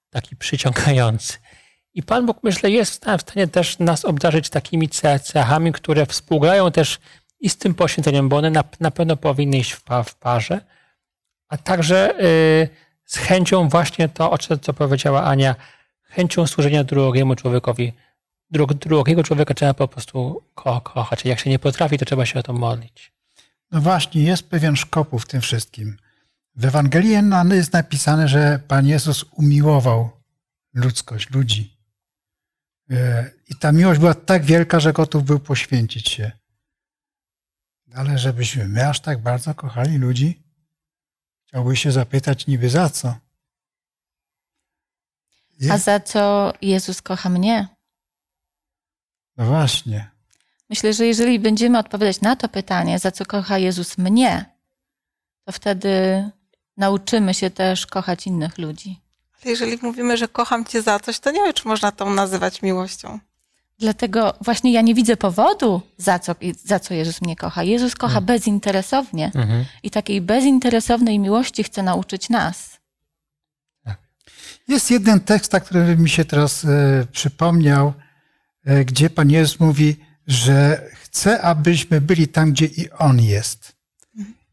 taki 0.09 0.35
przyciągający. 0.35 1.33
I 1.93 2.03
Pan 2.03 2.25
Bóg, 2.25 2.37
myślę, 2.43 2.69
jest 2.71 2.91
w 2.91 3.21
stanie, 3.21 3.47
też 3.47 3.79
nas 3.79 4.05
obdarzyć 4.05 4.49
takimi 4.49 4.89
ce- 4.89 5.19
cechami, 5.19 5.71
które 5.71 6.05
współgrają 6.05 6.71
też 6.71 6.99
i 7.39 7.49
z 7.49 7.57
tym 7.57 7.73
poświęceniem, 7.73 8.29
bo 8.29 8.37
one 8.37 8.49
na, 8.49 8.63
na 8.79 8.91
pewno 8.91 9.17
powinny 9.17 9.57
iść 9.57 9.73
w, 9.73 9.83
w 10.05 10.15
parze, 10.15 10.61
a 11.47 11.57
także 11.57 12.19
y, 12.19 12.69
z 13.05 13.17
chęcią 13.17 13.69
właśnie 13.69 14.09
to, 14.09 14.31
o 14.31 14.37
czym 14.37 14.59
co 14.59 14.73
powiedziała 14.73 15.23
Ania, 15.23 15.55
chęcią 16.03 16.47
służenia 16.47 16.83
drugiemu 16.83 17.35
człowiekowi. 17.35 17.93
Drug, 18.51 18.73
drugiego 18.73 19.23
człowieka 19.23 19.53
trzeba 19.53 19.73
po 19.73 19.87
prostu 19.87 20.43
ko 20.55 20.81
kochać. 20.81 21.25
Jak 21.25 21.39
się 21.39 21.49
nie 21.49 21.59
potrafi, 21.59 21.97
to 21.97 22.05
trzeba 22.05 22.25
się 22.25 22.39
o 22.39 22.43
to 22.43 22.53
modlić. 22.53 23.11
No 23.71 23.81
właśnie, 23.81 24.23
jest 24.23 24.49
pewien 24.49 24.75
szkopuł 24.75 25.19
w 25.19 25.27
tym 25.27 25.41
wszystkim. 25.41 25.97
W 26.55 26.65
Ewangelii 26.65 27.17
jest 27.51 27.73
napisane, 27.73 28.27
że 28.27 28.59
Pan 28.67 28.87
Jezus 28.87 29.25
umiłował 29.31 30.09
ludzkość, 30.73 31.29
ludzi. 31.29 31.77
E, 32.91 33.31
I 33.49 33.55
ta 33.55 33.71
miłość 33.71 33.99
była 33.99 34.13
tak 34.13 34.43
wielka, 34.45 34.79
że 34.79 34.93
gotów 34.93 35.23
był 35.23 35.39
poświęcić 35.39 36.09
się. 36.09 36.31
Ale 37.95 38.17
żebyśmy 38.17 38.67
my 38.67 38.87
aż 38.89 38.99
tak 38.99 39.21
bardzo 39.21 39.55
kochali 39.55 39.97
ludzi? 39.97 40.43
Chciałbyś 41.47 41.81
się 41.83 41.91
zapytać 41.91 42.47
niby 42.47 42.69
za 42.69 42.89
co? 42.89 43.07
A 43.07 43.17
Jest, 45.59 45.85
za 45.85 45.99
co 45.99 46.53
Jezus 46.61 47.01
kocha 47.01 47.29
mnie? 47.29 47.67
no 49.37 49.45
właśnie. 49.45 50.09
Myślę, 50.69 50.93
że 50.93 51.05
jeżeli 51.05 51.39
będziemy 51.39 51.79
odpowiadać 51.79 52.21
na 52.21 52.35
to 52.35 52.49
pytanie, 52.49 52.99
za 52.99 53.11
co 53.11 53.25
kocha 53.25 53.57
Jezus 53.57 53.97
mnie, 53.97 54.45
to 55.45 55.51
wtedy 55.51 56.23
nauczymy 56.77 57.33
się 57.33 57.49
też 57.49 57.85
kochać 57.87 58.27
innych 58.27 58.57
ludzi. 58.57 59.01
Ale 59.41 59.51
jeżeli 59.51 59.77
mówimy, 59.81 60.17
że 60.17 60.27
kocham 60.27 60.65
cię 60.65 60.81
za 60.81 60.99
coś, 60.99 61.19
to 61.19 61.31
nie 61.31 61.43
wiem, 61.43 61.53
czy 61.53 61.67
można 61.67 61.91
to 61.91 62.09
nazywać 62.09 62.61
miłością. 62.61 63.19
Dlatego 63.79 64.33
właśnie 64.41 64.71
ja 64.71 64.81
nie 64.81 64.95
widzę 64.95 65.17
powodu, 65.17 65.81
za 65.97 66.19
co, 66.19 66.35
za 66.65 66.79
co 66.79 66.93
Jezus 66.93 67.21
mnie 67.21 67.35
kocha. 67.35 67.63
Jezus 67.63 67.95
kocha 67.95 68.21
bezinteresownie 68.21 69.31
i 69.83 69.91
takiej 69.91 70.21
bezinteresownej 70.21 71.19
miłości 71.19 71.63
chce 71.63 71.83
nauczyć 71.83 72.29
nas. 72.29 72.77
Jest 74.67 74.91
jeden 74.91 75.19
tekst, 75.19 75.51
tak, 75.51 75.65
który 75.65 75.97
mi 75.97 76.09
się 76.09 76.25
teraz 76.25 76.65
e, 76.65 77.07
przypomniał, 77.11 77.93
e, 78.65 78.85
gdzie 78.85 79.09
Pan 79.09 79.29
Jezus 79.29 79.59
mówi, 79.59 79.95
że 80.27 80.87
chce, 80.93 81.41
abyśmy 81.41 82.01
byli 82.01 82.27
tam, 82.27 82.51
gdzie 82.51 82.65
i 82.65 82.89
On 82.91 83.21
jest. 83.21 83.77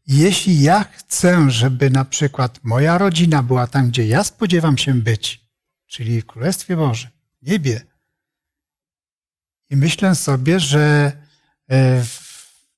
Jeśli 0.07 0.61
ja 0.61 0.83
chcę, 0.83 1.51
żeby 1.51 1.89
na 1.89 2.05
przykład 2.05 2.59
moja 2.63 2.97
rodzina 2.97 3.43
była 3.43 3.67
tam, 3.67 3.89
gdzie 3.89 4.07
ja 4.07 4.23
spodziewam 4.23 4.77
się 4.77 4.93
być, 4.93 5.41
czyli 5.87 6.21
w 6.21 6.25
Królestwie 6.25 6.75
Bożym, 6.75 7.09
niebie, 7.41 7.81
i 9.69 9.75
myślę 9.75 10.15
sobie, 10.15 10.59
że 10.59 11.11
e, 11.67 12.03
w 12.03 12.25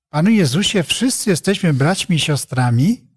Panu 0.10 0.30
Jezusie 0.30 0.84
wszyscy 0.84 1.30
jesteśmy 1.30 1.74
braćmi 1.74 2.16
i 2.16 2.20
siostrami, 2.20 3.08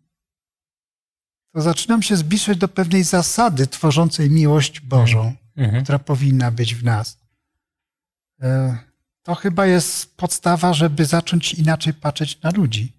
to 1.52 1.60
zaczynam 1.60 2.02
się 2.02 2.16
zbliżać 2.16 2.58
do 2.58 2.68
pewnej 2.68 3.04
zasady 3.04 3.66
tworzącej 3.66 4.30
miłość 4.30 4.80
Bożą, 4.80 5.34
Mhm. 5.56 5.84
która 5.84 5.98
powinna 5.98 6.50
być 6.50 6.74
w 6.74 6.84
nas. 6.84 7.18
E, 8.42 8.78
To 9.22 9.34
chyba 9.34 9.66
jest 9.66 10.16
podstawa, 10.16 10.74
żeby 10.74 11.04
zacząć 11.04 11.54
inaczej 11.54 11.94
patrzeć 11.94 12.40
na 12.42 12.50
ludzi. 12.50 12.92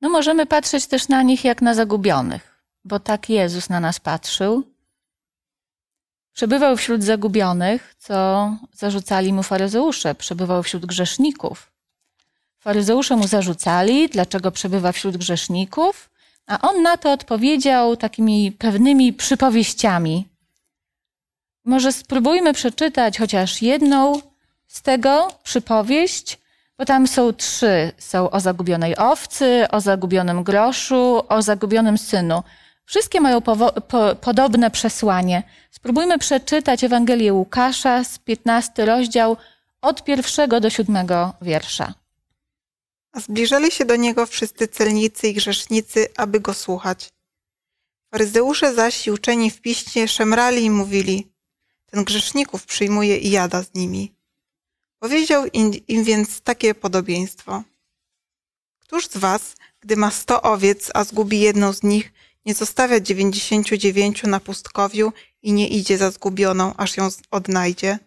No 0.00 0.08
możemy 0.08 0.46
patrzeć 0.46 0.86
też 0.86 1.08
na 1.08 1.22
nich 1.22 1.44
jak 1.44 1.62
na 1.62 1.74
zagubionych, 1.74 2.62
bo 2.84 3.00
tak 3.00 3.28
Jezus 3.30 3.68
na 3.68 3.80
nas 3.80 4.00
patrzył. 4.00 4.64
Przebywał 6.38 6.76
wśród 6.76 7.02
zagubionych, 7.02 7.94
co 7.98 8.50
zarzucali 8.72 9.32
mu 9.32 9.42
faryzeusze, 9.42 10.14
przebywał 10.14 10.62
wśród 10.62 10.86
grzeszników. 10.86 11.72
Faryzeusze 12.58 13.16
mu 13.16 13.26
zarzucali, 13.26 14.08
dlaczego 14.08 14.50
przebywa 14.50 14.92
wśród 14.92 15.16
grzeszników, 15.16 16.10
a 16.46 16.60
on 16.60 16.82
na 16.82 16.96
to 16.96 17.12
odpowiedział 17.12 17.96
takimi 17.96 18.52
pewnymi 18.52 19.12
przypowieściami. 19.12 20.28
Może 21.64 21.92
spróbujmy 21.92 22.52
przeczytać 22.52 23.18
chociaż 23.18 23.62
jedną 23.62 24.20
z 24.66 24.82
tego 24.82 25.28
przypowieść, 25.42 26.38
bo 26.78 26.84
tam 26.84 27.06
są 27.06 27.32
trzy. 27.32 27.92
Są 27.98 28.30
o 28.30 28.40
zagubionej 28.40 28.96
owcy, 28.96 29.66
o 29.70 29.80
zagubionym 29.80 30.44
groszu, 30.44 31.22
o 31.28 31.42
zagubionym 31.42 31.98
synu. 31.98 32.42
Wszystkie 32.88 33.20
mają 33.20 33.38
powo- 33.40 33.80
po, 33.80 34.16
podobne 34.16 34.70
przesłanie. 34.70 35.42
Spróbujmy 35.70 36.18
przeczytać 36.18 36.84
Ewangelię 36.84 37.32
Łukasza 37.32 38.04
z 38.04 38.18
15 38.18 38.84
rozdział 38.84 39.36
od 39.80 40.04
pierwszego 40.04 40.60
do 40.60 40.70
siódmego 40.70 41.34
wiersza. 41.42 41.94
A 43.12 43.20
zbliżali 43.20 43.70
się 43.70 43.84
do 43.84 43.96
niego 43.96 44.26
wszyscy 44.26 44.68
celnicy 44.68 45.28
i 45.28 45.34
grzesznicy, 45.34 46.08
aby 46.16 46.40
go 46.40 46.54
słuchać. 46.54 47.08
Faryzeusze 48.10 48.74
zaś 48.74 49.06
i 49.06 49.10
uczeni 49.10 49.50
w 49.50 49.60
piśmie 49.60 50.08
szemrali 50.08 50.64
i 50.64 50.70
mówili, 50.70 51.26
ten 51.86 52.04
grzeszników 52.04 52.66
przyjmuje 52.66 53.18
i 53.18 53.30
jada 53.30 53.62
z 53.62 53.74
nimi. 53.74 54.14
Powiedział 54.98 55.46
im, 55.46 55.72
im 55.88 56.04
więc 56.04 56.40
takie 56.40 56.74
podobieństwo. 56.74 57.62
Któż 58.78 59.08
z 59.08 59.16
was, 59.16 59.54
gdy 59.80 59.96
ma 59.96 60.10
sto 60.10 60.42
owiec, 60.42 60.90
a 60.94 61.04
zgubi 61.04 61.40
jedną 61.40 61.72
z 61.72 61.82
nich, 61.82 62.12
nie 62.48 62.54
zostawia 62.54 63.00
dziewięćdziesięciu 63.00 63.76
dziewięciu 63.76 64.28
na 64.28 64.40
pustkowiu 64.40 65.12
i 65.42 65.52
nie 65.52 65.68
idzie 65.68 65.98
za 65.98 66.10
zgubioną, 66.10 66.74
aż 66.76 66.96
ją 66.96 67.08
odnajdzie? 67.30 67.98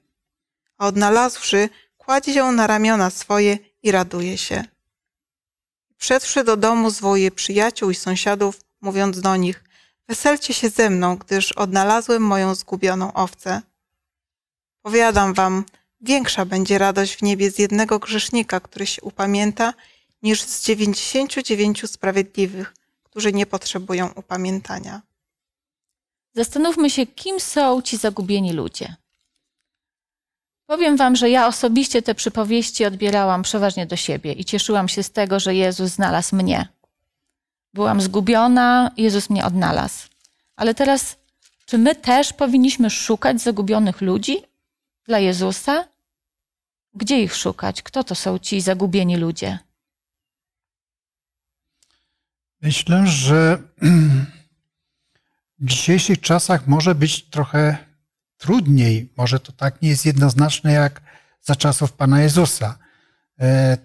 A 0.78 0.88
odnalazłszy, 0.88 1.70
kładzie 1.98 2.34
ją 2.34 2.52
na 2.52 2.68
ramiona 2.68 3.10
swoje 3.10 3.58
i 3.84 3.92
raduje 3.92 4.38
się. 4.38 4.64
Przedszy 5.98 6.44
do 6.44 6.58
domu 6.58 6.90
zwołuje 6.90 7.32
przyjaciół 7.32 7.92
i 7.92 7.96
sąsiadów, 7.96 8.62
mówiąc 8.82 9.22
do 9.22 9.36
nich, 9.36 9.64
weselcie 10.08 10.54
się 10.54 10.70
ze 10.70 10.90
mną, 10.90 11.18
gdyż 11.18 11.52
odnalazłem 11.52 12.24
moją 12.24 12.56
zgubioną 12.56 13.14
owcę. 13.14 13.62
Powiadam 14.82 15.34
wam, 15.34 15.66
większa 16.02 16.46
będzie 16.46 16.78
radość 16.78 17.16
w 17.16 17.22
niebie 17.22 17.52
z 17.52 17.60
jednego 17.60 18.00
grzesznika, 18.00 18.60
który 18.60 18.86
się 18.88 19.02
upamięta, 19.02 19.74
niż 20.24 20.42
z 20.42 20.64
dziewięćdziesięciu 20.66 21.42
dziewięciu 21.42 21.88
sprawiedliwych, 21.88 22.74
którzy 23.12 23.34
nie 23.34 23.46
potrzebują 23.46 24.10
upamiętania. 24.16 25.02
Zastanówmy 26.34 26.90
się, 26.90 27.06
kim 27.06 27.40
są 27.40 27.82
ci 27.82 27.98
zagubieni 27.98 28.54
ludzie. 28.54 28.96
Powiem 30.66 30.98
wam, 30.98 31.16
że 31.16 31.30
ja 31.30 31.48
osobiście 31.48 32.02
te 32.02 32.16
przypowieści 32.16 32.86
odbierałam 32.86 33.44
przeważnie 33.44 33.86
do 33.86 33.96
siebie 33.96 34.34
i 34.34 34.46
cieszyłam 34.46 34.88
się 34.88 35.04
z 35.04 35.12
tego, 35.12 35.40
że 35.40 35.56
Jezus 35.56 35.92
znalazł 35.92 36.36
mnie. 36.36 36.68
Byłam 37.74 38.02
zgubiona, 38.02 38.92
Jezus 38.98 39.30
mnie 39.30 39.46
odnalazł. 39.46 40.08
Ale 40.56 40.76
teraz, 40.76 41.16
czy 41.66 41.78
my 41.78 41.96
też 41.96 42.34
powinniśmy 42.34 42.90
szukać 42.90 43.42
zagubionych 43.42 44.02
ludzi 44.02 44.38
dla 45.06 45.20
Jezusa? 45.20 45.86
Gdzie 46.94 47.24
ich 47.24 47.36
szukać? 47.36 47.82
Kto 47.82 48.04
to 48.04 48.16
są 48.16 48.40
ci 48.40 48.62
zagubieni 48.62 49.18
ludzie? 49.18 49.60
Myślę, 52.62 53.08
że 53.08 53.58
w 55.60 55.66
dzisiejszych 55.66 56.22
czasach 56.22 56.68
może 56.68 56.96
być 56.96 57.24
trochę 57.24 57.78
trudniej. 58.38 59.10
Może 59.18 59.40
to 59.40 59.52
tak 59.52 59.82
nie 59.82 59.90
jest 59.90 60.06
jednoznaczne 60.06 60.72
jak 60.72 61.02
za 61.42 61.56
czasów 61.56 61.94
Pana 61.94 62.22
Jezusa. 62.22 62.78
E, 63.40 63.78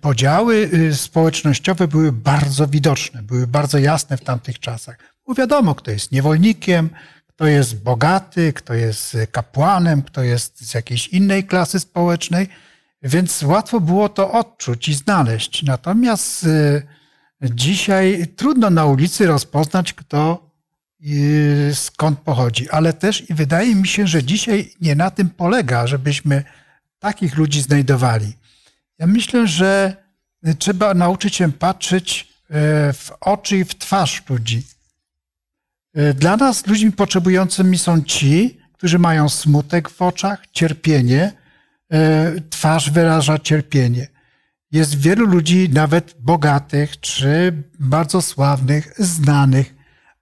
podziały 0.00 0.70
y, 0.74 0.96
społecznościowe 0.96 1.88
były 1.88 2.12
bardzo 2.12 2.66
widoczne, 2.66 3.22
były 3.22 3.46
bardzo 3.46 3.78
jasne 3.78 4.16
w 4.16 4.24
tamtych 4.24 4.58
czasach. 4.58 4.98
Bo 5.26 5.34
wiadomo, 5.34 5.74
kto 5.74 5.90
jest 5.90 6.12
niewolnikiem, 6.12 6.90
kto 7.26 7.46
jest 7.46 7.82
bogaty, 7.82 8.52
kto 8.52 8.74
jest 8.74 9.16
kapłanem, 9.32 10.02
kto 10.02 10.22
jest 10.22 10.60
z 10.68 10.74
jakiejś 10.74 11.08
innej 11.08 11.44
klasy 11.44 11.80
społecznej, 11.80 12.48
więc 13.02 13.42
łatwo 13.42 13.80
było 13.80 14.08
to 14.08 14.32
odczuć 14.32 14.88
i 14.88 14.94
znaleźć. 14.94 15.62
Natomiast 15.62 16.44
y, 16.44 16.82
dzisiaj 17.42 18.26
trudno 18.36 18.70
na 18.70 18.86
ulicy 18.86 19.26
rozpoznać, 19.26 19.92
kto 19.92 20.50
y, 21.06 21.70
skąd 21.74 22.18
pochodzi, 22.18 22.70
ale 22.70 22.92
też 22.92 23.30
i 23.30 23.34
wydaje 23.34 23.74
mi 23.74 23.88
się, 23.88 24.06
że 24.06 24.24
dzisiaj 24.24 24.72
nie 24.80 24.94
na 24.94 25.10
tym 25.10 25.30
polega, 25.30 25.86
żebyśmy 25.86 26.44
takich 26.98 27.36
ludzi 27.36 27.62
znajdowali. 27.62 28.32
Ja 28.98 29.06
myślę, 29.06 29.46
że 29.46 29.96
trzeba 30.58 30.94
nauczyć 30.94 31.36
się 31.36 31.52
patrzeć 31.52 32.28
y, 32.50 32.54
w 32.92 33.10
oczy 33.20 33.56
i 33.56 33.64
w 33.64 33.78
twarz 33.78 34.22
ludzi 34.28 34.62
E, 35.98 36.14
dla 36.14 36.36
nas 36.36 36.66
ludźmi 36.66 36.92
potrzebującymi 36.92 37.78
są 37.78 38.02
ci, 38.02 38.58
którzy 38.72 38.98
mają 38.98 39.28
smutek 39.28 39.88
w 39.88 40.02
oczach, 40.02 40.42
cierpienie, 40.52 41.32
e, 41.92 42.32
twarz 42.50 42.90
wyraża 42.90 43.38
cierpienie. 43.38 44.06
Jest 44.72 44.94
wielu 44.94 45.26
ludzi, 45.26 45.70
nawet 45.72 46.14
bogatych, 46.20 47.00
czy 47.00 47.62
bardzo 47.80 48.22
sławnych, 48.22 48.94
znanych, 48.98 49.74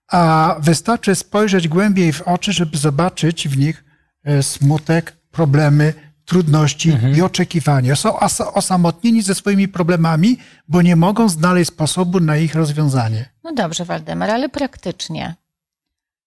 a 0.09 0.57
wystarczy 0.61 1.15
spojrzeć 1.15 1.69
głębiej 1.69 2.13
w 2.13 2.23
oczy, 2.23 2.53
żeby 2.53 2.79
zobaczyć 2.79 3.49
w 3.49 3.59
nich 3.59 3.85
e, 4.25 4.43
smutek, 4.43 5.17
problemy, 5.31 5.95
trudności 6.25 6.91
mhm. 6.91 7.17
i 7.17 7.23
oczekiwania. 7.23 7.97
Są 7.97 8.19
osamotnieni 8.55 9.23
ze 9.23 9.35
swoimi 9.35 9.69
problemami, 9.69 10.39
bo 10.69 10.83
nie 10.83 10.97
mogą 10.97 11.29
znaleźć 11.29 11.71
sposobu 11.71 12.21
na 12.21 12.37
ich 12.37 12.55
rozwiązanie. 12.55 13.29
No 13.45 13.53
dobrze, 13.53 13.85
Waldemar, 13.85 14.31
ale 14.31 14.49
praktycznie. 14.49 15.35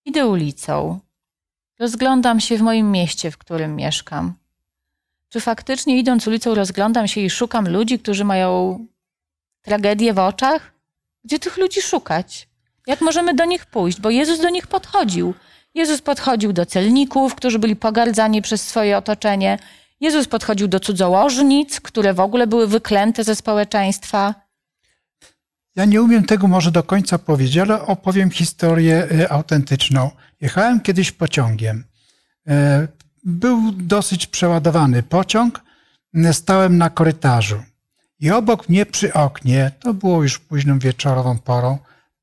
Idę 0.05 0.27
ulicą. 0.27 0.99
Rozglądam 1.79 2.39
się 2.39 2.57
w 2.57 2.61
moim 2.61 2.91
mieście, 2.91 3.31
w 3.31 3.37
którym 3.37 3.75
mieszkam. 3.75 4.33
Czy 5.29 5.39
faktycznie 5.39 5.97
idąc 5.97 6.27
ulicą 6.27 6.55
rozglądam 6.55 7.07
się 7.07 7.21
i 7.21 7.29
szukam 7.29 7.69
ludzi, 7.69 7.99
którzy 7.99 8.23
mają 8.23 8.79
tragedię 9.61 10.13
w 10.13 10.19
oczach? 10.19 10.71
Gdzie 11.23 11.39
tych 11.39 11.57
ludzi 11.57 11.81
szukać? 11.81 12.47
Jak 12.87 13.01
możemy 13.01 13.33
do 13.33 13.45
nich 13.45 13.65
pójść? 13.65 14.01
Bo 14.01 14.09
Jezus 14.09 14.39
do 14.39 14.49
nich 14.49 14.67
podchodził. 14.67 15.33
Jezus 15.73 16.01
podchodził 16.01 16.53
do 16.53 16.65
celników, 16.65 17.35
którzy 17.35 17.59
byli 17.59 17.75
pogardzani 17.75 18.41
przez 18.41 18.67
swoje 18.67 18.97
otoczenie. 18.97 19.59
Jezus 19.99 20.27
podchodził 20.27 20.67
do 20.67 20.79
cudzołożnic, 20.79 21.79
które 21.81 22.13
w 22.13 22.19
ogóle 22.19 22.47
były 22.47 22.67
wyklęte 22.67 23.23
ze 23.23 23.35
społeczeństwa. 23.35 24.35
Ja 25.75 25.85
nie 25.85 26.01
umiem 26.01 26.25
tego 26.25 26.47
może 26.47 26.71
do 26.71 26.83
końca 26.83 27.17
powiedzieć, 27.17 27.57
ale 27.57 27.81
opowiem 27.81 28.31
historię 28.31 29.07
e, 29.11 29.31
autentyczną. 29.31 30.11
Jechałem 30.41 30.79
kiedyś 30.79 31.11
pociągiem. 31.11 31.83
Był 33.23 33.71
dosyć 33.71 34.27
przeładowany 34.27 35.03
pociąg. 35.03 35.61
Stałem 36.31 36.77
na 36.77 36.89
korytarzu. 36.89 37.63
I 38.19 38.31
obok 38.31 38.69
mnie 38.69 38.85
przy 38.85 39.13
oknie, 39.13 39.71
to 39.79 39.93
było 39.93 40.23
już 40.23 40.39
późną 40.39 40.79
wieczorową 40.79 41.37
porą, 41.37 41.77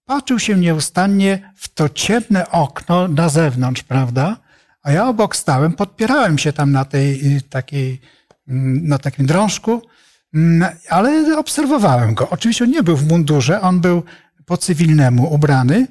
patrzył 0.04 0.38
się 0.38 0.56
nieustannie 0.56 1.52
w 1.56 1.68
to 1.68 1.88
ciemne 1.88 2.50
okno 2.50 3.08
na 3.08 3.28
zewnątrz, 3.28 3.82
prawda? 3.82 4.36
A 4.82 4.92
ja 4.92 5.08
obok 5.08 5.36
stałem, 5.36 5.72
podpierałem 5.72 6.38
się 6.38 6.52
tam 6.52 6.72
na 6.72 6.84
tej 6.84 7.42
takiej, 7.50 8.00
na 8.82 8.98
takim 8.98 9.26
drążku 9.26 9.82
Mm, 10.36 10.76
ale 10.88 11.38
obserwowałem 11.38 12.14
go. 12.14 12.30
Oczywiście 12.30 12.64
on 12.64 12.70
nie 12.70 12.82
był 12.82 12.96
w 12.96 13.08
mundurze, 13.08 13.60
on 13.60 13.80
był 13.80 14.02
po 14.46 14.56
cywilnemu 14.56 15.34
ubrany. 15.34 15.86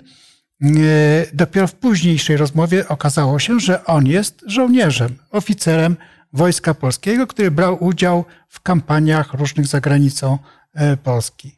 E, 0.66 1.26
dopiero 1.34 1.68
w 1.68 1.74
późniejszej 1.74 2.38
rozmowie 2.38 2.88
okazało 2.88 3.40
się, 3.40 3.60
że 3.60 3.86
on 3.86 4.08
jest 4.08 4.44
żołnierzem, 4.48 5.16
oficerem 5.32 5.98
Wojska 6.34 6.74
Polskiego, 6.74 7.28
który 7.28 7.52
brał 7.52 7.84
udział 7.84 8.26
w 8.50 8.60
kampaniach 8.60 9.34
różnych 9.34 9.68
za 9.68 9.82
granicą 9.82 10.38
e, 10.74 10.98
Polski. 10.98 11.56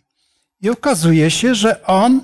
I 0.62 0.70
okazuje 0.70 1.32
się, 1.32 1.56
że 1.56 1.86
on 1.86 2.22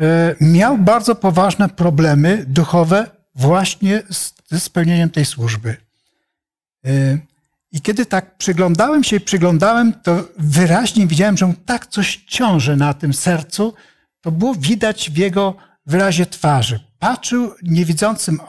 e, 0.00 0.34
miał 0.40 0.78
bardzo 0.78 1.14
poważne 1.14 1.68
problemy 1.68 2.44
duchowe 2.48 3.10
właśnie 3.34 4.02
ze 4.48 4.60
spełnieniem 4.60 5.10
tej 5.10 5.24
służby. 5.24 5.76
I 7.72 7.80
kiedy 7.80 8.06
tak 8.06 8.36
przyglądałem 8.36 9.04
się 9.04 9.16
i 9.16 9.20
przyglądałem, 9.20 9.92
to 9.92 10.24
wyraźnie 10.38 11.06
widziałem, 11.06 11.36
że 11.36 11.46
mu 11.46 11.54
tak 11.66 11.86
coś 11.86 12.24
ciąży 12.26 12.76
na 12.76 12.94
tym 12.94 13.14
sercu. 13.14 13.74
To 14.20 14.30
było 14.30 14.54
widać 14.54 15.10
w 15.10 15.16
jego 15.16 15.56
wyrazie 15.90 16.26
twarzy. 16.26 16.80
Patrzył 16.98 17.54
niewidzącym 17.62 18.40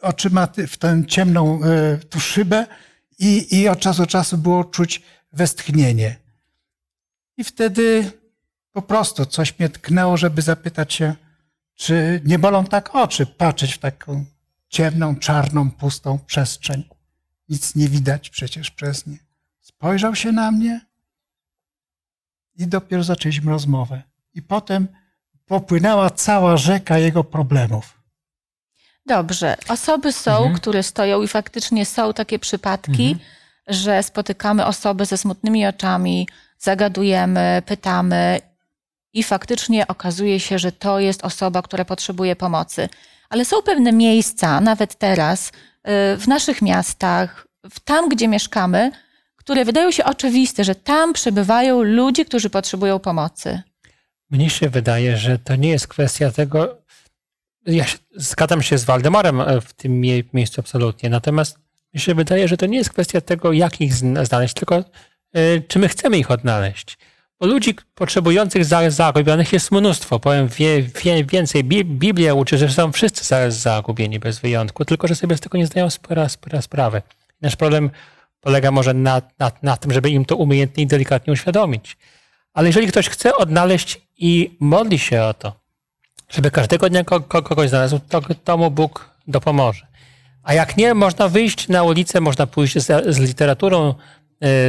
oczyma 0.00 0.48
w 0.68 0.76
tę 0.76 1.02
ciemną 1.06 1.60
e, 1.62 1.98
tu 1.98 2.20
szybę 2.20 2.66
i, 3.18 3.60
i 3.60 3.68
od 3.68 3.80
czasu 3.80 4.02
do 4.02 4.06
czasu 4.06 4.38
było 4.38 4.64
czuć 4.64 5.02
westchnienie. 5.32 6.16
I 7.36 7.44
wtedy 7.44 8.10
po 8.72 8.82
prostu 8.82 9.26
coś 9.26 9.58
mnie 9.58 9.68
tknęło, 9.68 10.16
żeby 10.16 10.42
zapytać 10.42 10.94
się, 10.94 11.14
czy 11.74 12.20
nie 12.24 12.38
bolą 12.38 12.64
tak 12.64 12.94
oczy 12.94 13.26
patrzeć 13.26 13.74
w 13.74 13.78
taką 13.78 14.24
ciemną, 14.68 15.16
czarną, 15.16 15.70
pustą 15.70 16.18
przestrzeń. 16.26 16.84
Nic 17.48 17.74
nie 17.74 17.88
widać 17.88 18.30
przecież 18.30 18.70
przez 18.70 19.06
nie. 19.06 19.18
Spojrzał 19.60 20.14
się 20.14 20.32
na 20.32 20.50
mnie 20.50 20.80
i 22.56 22.66
dopiero 22.66 23.04
zaczęliśmy 23.04 23.50
rozmowę. 23.50 24.02
I 24.34 24.42
potem 24.42 24.88
popłynęła 25.46 26.10
cała 26.10 26.56
rzeka 26.56 26.98
jego 26.98 27.24
problemów. 27.24 28.00
Dobrze. 29.06 29.56
Osoby 29.68 30.12
są, 30.12 30.36
mhm. 30.36 30.54
które 30.54 30.82
stoją 30.82 31.22
i 31.22 31.28
faktycznie 31.28 31.86
są 31.86 32.12
takie 32.12 32.38
przypadki, 32.38 33.10
mhm. 33.10 33.18
że 33.68 34.02
spotykamy 34.02 34.66
osoby 34.66 35.06
ze 35.06 35.16
smutnymi 35.16 35.66
oczami, 35.66 36.28
zagadujemy, 36.58 37.62
pytamy 37.66 38.40
i 39.12 39.22
faktycznie 39.22 39.86
okazuje 39.86 40.40
się, 40.40 40.58
że 40.58 40.72
to 40.72 41.00
jest 41.00 41.24
osoba, 41.24 41.62
która 41.62 41.84
potrzebuje 41.84 42.36
pomocy. 42.36 42.88
Ale 43.28 43.44
są 43.44 43.62
pewne 43.62 43.92
miejsca, 43.92 44.60
nawet 44.60 44.94
teraz, 44.94 45.52
Y, 45.88 46.16
w 46.16 46.28
naszych 46.28 46.62
miastach, 46.62 47.46
w 47.70 47.80
tam, 47.80 48.08
gdzie 48.08 48.28
mieszkamy, 48.28 48.90
które 49.36 49.64
wydają 49.64 49.90
się 49.90 50.04
oczywiste, 50.04 50.64
że 50.64 50.74
tam 50.74 51.12
przebywają 51.12 51.82
ludzie, 51.82 52.24
którzy 52.24 52.50
potrzebują 52.50 52.98
pomocy. 52.98 53.62
Mnie 54.34 54.50
się 54.50 54.68
wydaje, 54.68 55.16
że 55.16 55.38
to 55.38 55.56
nie 55.56 55.68
jest 55.68 55.88
kwestia 55.88 56.30
tego. 56.30 56.78
Ja 57.66 57.84
się, 57.86 57.98
zgadzam 58.16 58.62
się 58.62 58.78
z 58.78 58.84
Waldemarem 58.84 59.40
e, 59.40 59.60
w 59.60 59.72
tym 59.72 60.00
miejscu 60.32 60.60
absolutnie. 60.60 61.10
Natomiast 61.10 61.58
mi 61.94 62.00
się 62.00 62.14
wydaje, 62.14 62.48
że 62.48 62.56
to 62.56 62.66
nie 62.66 62.78
jest 62.78 62.90
kwestia 62.90 63.20
tego, 63.20 63.52
jak 63.52 63.80
ich 63.80 63.94
znaleźć, 63.94 64.54
tylko 64.54 64.84
y, 65.36 65.62
czy 65.68 65.78
my 65.78 65.88
chcemy 65.88 66.18
ich 66.18 66.30
odnaleźć. 66.30 66.98
Bo 67.40 67.46
ludzi 67.46 67.74
potrzebujących 67.94 68.64
zagubionych 68.88 69.52
jest 69.52 69.70
mnóstwo. 69.70 70.18
Powiem 70.18 70.48
wie, 70.48 70.82
wie, 70.82 71.24
więcej. 71.24 71.64
Biblia 71.84 72.34
uczy, 72.34 72.58
że 72.58 72.68
są 72.68 72.92
wszyscy 72.92 73.50
zagubieni 73.50 74.18
bez 74.18 74.38
wyjątku, 74.38 74.84
tylko 74.84 75.08
że 75.08 75.14
sobie 75.14 75.36
z 75.36 75.40
tego 75.40 75.58
nie 75.58 75.66
zdają 75.66 75.90
spora, 75.90 76.28
spora 76.28 76.62
sprawy. 76.62 77.02
Nasz 77.40 77.56
problem 77.56 77.90
polega 78.40 78.70
może 78.70 78.94
na, 78.94 79.22
na, 79.38 79.52
na 79.62 79.76
tym, 79.76 79.92
żeby 79.92 80.10
im 80.10 80.24
to 80.24 80.36
umiejętnie 80.36 80.84
i 80.84 80.86
delikatnie 80.86 81.32
uświadomić. 81.32 81.96
Ale 82.54 82.68
jeżeli 82.68 82.86
ktoś 82.86 83.08
chce 83.08 83.36
odnaleźć 83.36 84.03
i 84.18 84.56
modli 84.60 84.98
się 84.98 85.22
o 85.22 85.34
to, 85.34 85.52
żeby 86.28 86.50
każdego 86.50 86.90
dnia 86.90 87.04
kogoś 87.04 87.68
znalazł, 87.68 88.00
to, 88.08 88.20
to 88.44 88.56
mu 88.56 88.70
Bóg 88.70 89.10
dopomoże. 89.26 89.86
A 90.42 90.54
jak 90.54 90.76
nie, 90.76 90.94
można 90.94 91.28
wyjść 91.28 91.68
na 91.68 91.82
ulicę, 91.82 92.20
można 92.20 92.46
pójść 92.46 92.78
z, 92.78 93.14
z 93.14 93.18
literaturą, 93.18 93.94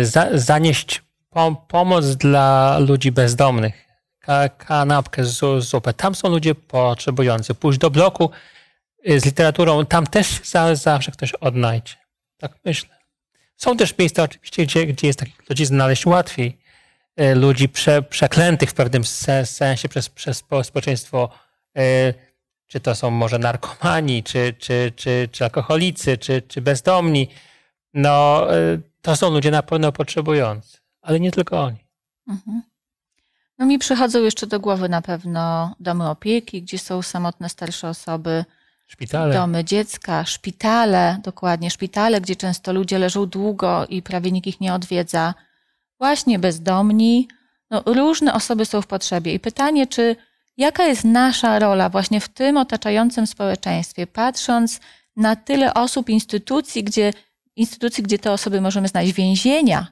y, 0.01 0.05
za, 0.05 0.27
zanieść 0.33 1.03
pomoc 1.67 2.05
dla 2.05 2.79
ludzi 2.79 3.11
bezdomnych, 3.11 3.85
kanapkę 4.57 5.25
z 5.25 5.63
zupę. 5.63 5.93
Tam 5.93 6.15
są 6.15 6.29
ludzie 6.29 6.55
potrzebujący. 6.55 7.53
Pójść 7.53 7.79
do 7.79 7.89
bloku 7.89 8.31
y, 9.09 9.19
z 9.19 9.25
literaturą, 9.25 9.85
tam 9.85 10.07
też 10.07 10.41
zawsze 10.73 11.11
ktoś 11.11 11.33
odnajdzie. 11.33 11.93
Tak 12.37 12.51
myślę. 12.65 12.95
Są 13.57 13.77
też 13.77 13.97
miejsca 13.97 14.23
oczywiście, 14.23 14.65
gdzie, 14.65 14.85
gdzie 14.85 15.07
jest 15.07 15.19
takich 15.19 15.49
ludzi 15.49 15.65
znaleźć 15.65 16.05
łatwiej. 16.05 16.57
E, 17.15 17.35
ludzi 17.35 17.69
prze, 17.69 18.01
przeklętych 18.01 18.69
w 18.69 18.73
pewnym 18.73 19.03
sensie 19.45 19.89
przez, 19.89 20.09
przez 20.09 20.43
społeczeństwo, 20.63 21.29
e, 21.77 22.13
czy 22.67 22.79
to 22.79 22.95
są 22.95 23.11
może 23.11 23.39
narkomani, 23.39 24.23
czy, 24.23 24.53
czy, 24.59 24.91
czy, 24.95 25.29
czy 25.31 25.43
alkoholicy, 25.43 26.17
czy, 26.17 26.41
czy 26.41 26.61
bezdomni. 26.61 27.29
No, 27.93 28.47
e, 28.55 28.77
to 29.01 29.15
są 29.15 29.31
ludzie 29.31 29.51
na 29.51 29.63
pewno 29.63 29.91
potrzebujący, 29.91 30.77
ale 31.01 31.19
nie 31.19 31.31
tylko 31.31 31.63
oni. 31.63 31.85
Mhm. 32.27 32.61
No 33.57 33.65
mi 33.65 33.79
przychodzą 33.79 34.23
jeszcze 34.23 34.47
do 34.47 34.59
głowy 34.59 34.89
na 34.89 35.01
pewno 35.01 35.75
domy 35.79 36.09
opieki, 36.09 36.61
gdzie 36.61 36.79
są 36.79 37.01
samotne 37.01 37.49
starsze 37.49 37.89
osoby, 37.89 38.45
Szpitale. 38.87 39.33
Domy 39.33 39.63
dziecka, 39.63 40.25
szpitale, 40.25 41.17
dokładnie, 41.23 41.71
szpitale, 41.71 42.21
gdzie 42.21 42.35
często 42.35 42.73
ludzie 42.73 42.99
leżą 42.99 43.25
długo 43.25 43.85
i 43.89 44.01
prawie 44.01 44.31
nikt 44.31 44.47
ich 44.47 44.61
nie 44.61 44.73
odwiedza. 44.73 45.33
Właśnie 45.99 46.39
bezdomni. 46.39 47.27
No, 47.69 47.83
różne 47.85 48.33
osoby 48.33 48.65
są 48.65 48.81
w 48.81 48.87
potrzebie. 48.87 49.33
I 49.33 49.39
pytanie, 49.39 49.87
czy 49.87 50.15
jaka 50.57 50.85
jest 50.85 51.03
nasza 51.03 51.59
rola 51.59 51.89
właśnie 51.89 52.19
w 52.19 52.29
tym 52.29 52.57
otaczającym 52.57 53.27
społeczeństwie, 53.27 54.07
patrząc 54.07 54.79
na 55.15 55.35
tyle 55.35 55.73
osób, 55.73 56.09
instytucji, 56.09 56.83
gdzie, 56.83 57.13
instytucji, 57.55 58.03
gdzie 58.03 58.19
te 58.19 58.31
osoby 58.31 58.61
możemy 58.61 58.87
znaleźć, 58.87 59.13
więzienia. 59.13 59.87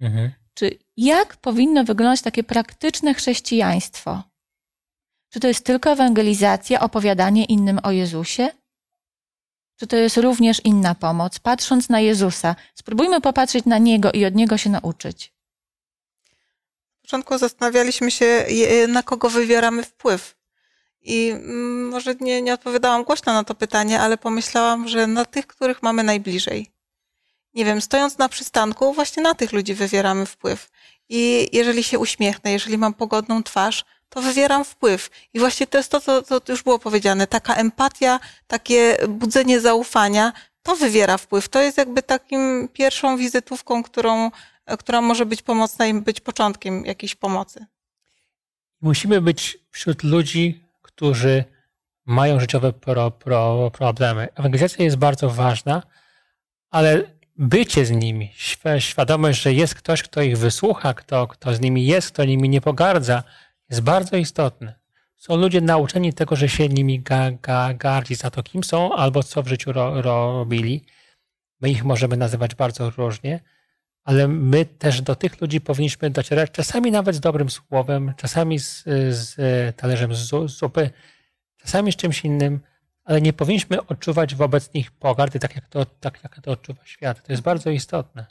Mhm. 0.00 0.30
Czy 0.54 0.78
jak 0.96 1.36
powinno 1.36 1.84
wyglądać 1.84 2.22
takie 2.22 2.44
praktyczne 2.44 3.14
chrześcijaństwo? 3.14 4.22
Czy 5.30 5.40
to 5.40 5.48
jest 5.48 5.64
tylko 5.64 5.90
ewangelizacja, 5.90 6.80
opowiadanie 6.80 7.44
innym 7.44 7.80
o 7.82 7.90
Jezusie? 7.90 8.48
Czy 9.78 9.86
to 9.86 9.96
jest 9.96 10.16
również 10.16 10.60
inna 10.64 10.94
pomoc? 10.94 11.38
Patrząc 11.38 11.88
na 11.88 12.00
Jezusa, 12.00 12.56
spróbujmy 12.74 13.20
popatrzeć 13.20 13.64
na 13.64 13.78
Niego 13.78 14.12
i 14.12 14.24
od 14.24 14.34
Niego 14.34 14.58
się 14.58 14.70
nauczyć. 14.70 15.32
W 16.98 17.00
początku 17.02 17.38
zastanawialiśmy 17.38 18.10
się, 18.10 18.46
na 18.88 19.02
kogo 19.02 19.30
wywieramy 19.30 19.82
wpływ. 19.82 20.36
I 21.02 21.30
mm, 21.30 21.88
może 21.88 22.14
nie, 22.14 22.42
nie 22.42 22.54
odpowiadałam 22.54 23.04
głośno 23.04 23.32
na 23.32 23.44
to 23.44 23.54
pytanie, 23.54 24.00
ale 24.00 24.18
pomyślałam, 24.18 24.88
że 24.88 25.06
na 25.06 25.24
tych, 25.24 25.46
których 25.46 25.82
mamy 25.82 26.02
najbliżej. 26.02 26.72
Nie 27.54 27.64
wiem, 27.64 27.80
stojąc 27.80 28.18
na 28.18 28.28
przystanku, 28.28 28.94
właśnie 28.94 29.22
na 29.22 29.34
tych 29.34 29.52
ludzi 29.52 29.74
wywieramy 29.74 30.26
wpływ. 30.26 30.70
I 31.08 31.48
jeżeli 31.52 31.82
się 31.82 31.98
uśmiechnę, 31.98 32.52
jeżeli 32.52 32.78
mam 32.78 32.94
pogodną 32.94 33.42
twarz, 33.42 33.84
to 34.08 34.22
wywieram 34.22 34.64
wpływ. 34.64 35.10
I 35.34 35.38
właśnie 35.38 35.66
to 35.66 35.78
jest 35.78 35.90
to, 35.90 36.00
co, 36.00 36.22
co 36.22 36.40
już 36.48 36.62
było 36.62 36.78
powiedziane. 36.78 37.26
Taka 37.26 37.54
empatia, 37.54 38.20
takie 38.46 38.96
budzenie 39.08 39.60
zaufania, 39.60 40.32
to 40.62 40.76
wywiera 40.76 41.18
wpływ. 41.18 41.48
To 41.48 41.60
jest 41.60 41.78
jakby 41.78 42.02
takim 42.02 42.68
pierwszą 42.72 43.16
wizytówką, 43.16 43.82
którą, 43.82 44.30
która 44.78 45.00
może 45.00 45.26
być 45.26 45.42
pomocna 45.42 45.86
i 45.86 45.94
być 45.94 46.20
początkiem 46.20 46.84
jakiejś 46.86 47.14
pomocy. 47.14 47.66
Musimy 48.80 49.20
być 49.20 49.58
wśród 49.70 50.02
ludzi, 50.02 50.64
którzy 50.82 51.44
mają 52.06 52.40
życiowe 52.40 52.72
pro, 52.72 53.10
pro, 53.10 53.70
problemy. 53.70 54.28
Ewangelizacja 54.34 54.84
jest 54.84 54.96
bardzo 54.96 55.30
ważna, 55.30 55.82
ale 56.70 57.02
bycie 57.36 57.86
z 57.86 57.90
nimi, 57.90 58.32
świadomość, 58.78 59.42
że 59.42 59.52
jest 59.52 59.74
ktoś, 59.74 60.02
kto 60.02 60.22
ich 60.22 60.38
wysłucha, 60.38 60.94
kto, 60.94 61.26
kto 61.26 61.54
z 61.54 61.60
nimi 61.60 61.86
jest, 61.86 62.10
kto 62.10 62.24
nimi 62.24 62.48
nie 62.48 62.60
pogardza, 62.60 63.22
jest 63.70 63.80
bardzo 63.80 64.16
istotny. 64.16 64.74
Są 65.16 65.36
ludzie 65.36 65.60
nauczeni 65.60 66.12
tego, 66.12 66.36
że 66.36 66.48
się 66.48 66.68
nimi 66.68 67.00
ga, 67.00 67.30
ga, 67.30 67.74
gardzi 67.74 68.14
za 68.14 68.30
to, 68.30 68.42
kim 68.42 68.64
są 68.64 68.96
albo 68.96 69.22
co 69.22 69.42
w 69.42 69.48
życiu 69.48 69.72
ro, 69.72 70.02
robili. 70.02 70.84
My 71.60 71.70
ich 71.70 71.84
możemy 71.84 72.16
nazywać 72.16 72.54
bardzo 72.54 72.90
różnie, 72.90 73.40
ale 74.04 74.28
my 74.28 74.64
też 74.64 75.02
do 75.02 75.16
tych 75.16 75.40
ludzi 75.40 75.60
powinniśmy 75.60 76.10
docierać, 76.10 76.50
czasami 76.50 76.90
nawet 76.90 77.16
z 77.16 77.20
dobrym 77.20 77.50
słowem, 77.50 78.14
czasami 78.16 78.58
z, 78.58 78.84
z 79.10 79.36
talerzem 79.76 80.14
z 80.14 80.34
zupy, 80.46 80.90
czasami 81.56 81.92
z 81.92 81.96
czymś 81.96 82.24
innym, 82.24 82.60
ale 83.04 83.20
nie 83.20 83.32
powinniśmy 83.32 83.86
odczuwać 83.86 84.34
wobec 84.34 84.74
nich 84.74 84.90
pogardy, 84.90 85.38
tak 85.38 85.54
jak 85.54 85.68
to, 85.68 85.84
tak 85.84 86.20
jak 86.22 86.40
to 86.40 86.50
odczuwa 86.50 86.84
świat. 86.84 87.22
To 87.22 87.32
jest 87.32 87.42
bardzo 87.42 87.70
istotne. 87.70 88.26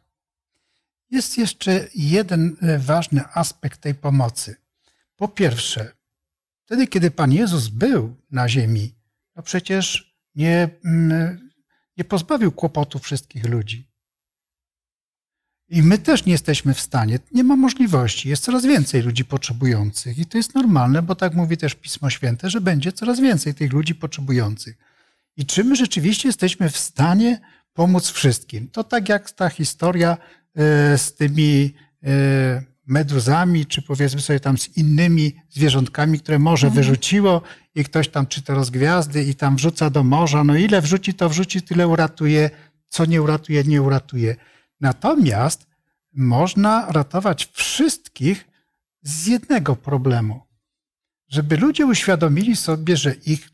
Jest 1.11 1.37
jeszcze 1.37 1.87
jeden 1.95 2.57
e, 2.61 2.77
ważny 2.77 3.23
aspekt 3.33 3.81
tej 3.81 3.95
pomocy. 3.95 4.55
Po 5.17 5.27
pierwsze, 5.27 5.91
wtedy, 6.65 6.87
kiedy 6.87 7.11
Pan 7.11 7.33
Jezus 7.33 7.67
był 7.67 8.15
na 8.31 8.49
ziemi, 8.49 8.95
no 9.35 9.43
przecież 9.43 10.15
nie, 10.35 10.69
mm, 10.85 11.49
nie 11.97 12.03
pozbawił 12.03 12.51
kłopotu 12.51 12.99
wszystkich 12.99 13.45
ludzi. 13.45 13.87
I 15.69 15.83
my 15.83 15.97
też 15.97 16.25
nie 16.25 16.31
jesteśmy 16.31 16.73
w 16.73 16.79
stanie, 16.79 17.19
nie 17.31 17.43
ma 17.43 17.55
możliwości. 17.55 18.29
Jest 18.29 18.43
coraz 18.43 18.65
więcej 18.65 19.01
ludzi 19.01 19.25
potrzebujących 19.25 20.17
i 20.17 20.25
to 20.25 20.37
jest 20.37 20.55
normalne, 20.55 21.01
bo 21.01 21.15
tak 21.15 21.33
mówi 21.33 21.57
też 21.57 21.75
Pismo 21.75 22.09
Święte, 22.09 22.49
że 22.49 22.61
będzie 22.61 22.91
coraz 22.91 23.19
więcej 23.19 23.53
tych 23.53 23.73
ludzi 23.73 23.95
potrzebujących. 23.95 24.77
I 25.37 25.45
czy 25.45 25.63
my 25.63 25.75
rzeczywiście 25.75 26.29
jesteśmy 26.29 26.69
w 26.69 26.77
stanie 26.77 27.39
pomóc 27.73 28.09
wszystkim? 28.09 28.67
To 28.67 28.83
tak 28.83 29.09
jak 29.09 29.31
ta 29.31 29.49
historia 29.49 30.17
e, 30.55 30.97
z 30.97 31.15
tymi 31.15 31.73
e, 32.03 32.63
meduzami, 32.87 33.65
czy 33.65 33.81
powiedzmy 33.81 34.21
sobie 34.21 34.39
tam 34.39 34.57
z 34.57 34.77
innymi 34.77 35.35
zwierzątkami, 35.49 36.19
które 36.19 36.39
morze 36.39 36.67
mhm. 36.67 36.83
wyrzuciło 36.83 37.41
i 37.75 37.83
ktoś 37.83 38.09
tam 38.09 38.27
czyta 38.27 38.53
rozgwiazdy 38.53 39.23
i 39.23 39.35
tam 39.35 39.55
wrzuca 39.55 39.89
do 39.89 40.03
morza. 40.03 40.43
No 40.43 40.55
ile 40.55 40.81
wrzuci, 40.81 41.13
to 41.13 41.29
wrzuci, 41.29 41.61
tyle 41.61 41.87
uratuje. 41.87 42.49
Co 42.89 43.05
nie 43.05 43.21
uratuje, 43.21 43.63
nie 43.63 43.81
uratuje. 43.81 44.35
Natomiast 44.81 45.67
można 46.13 46.91
ratować 46.91 47.49
wszystkich 47.53 48.47
z 49.01 49.27
jednego 49.27 49.75
problemu. 49.75 50.41
Żeby 51.27 51.57
ludzie 51.57 51.85
uświadomili 51.85 52.55
sobie, 52.55 52.97
że 52.97 53.13
ich 53.13 53.49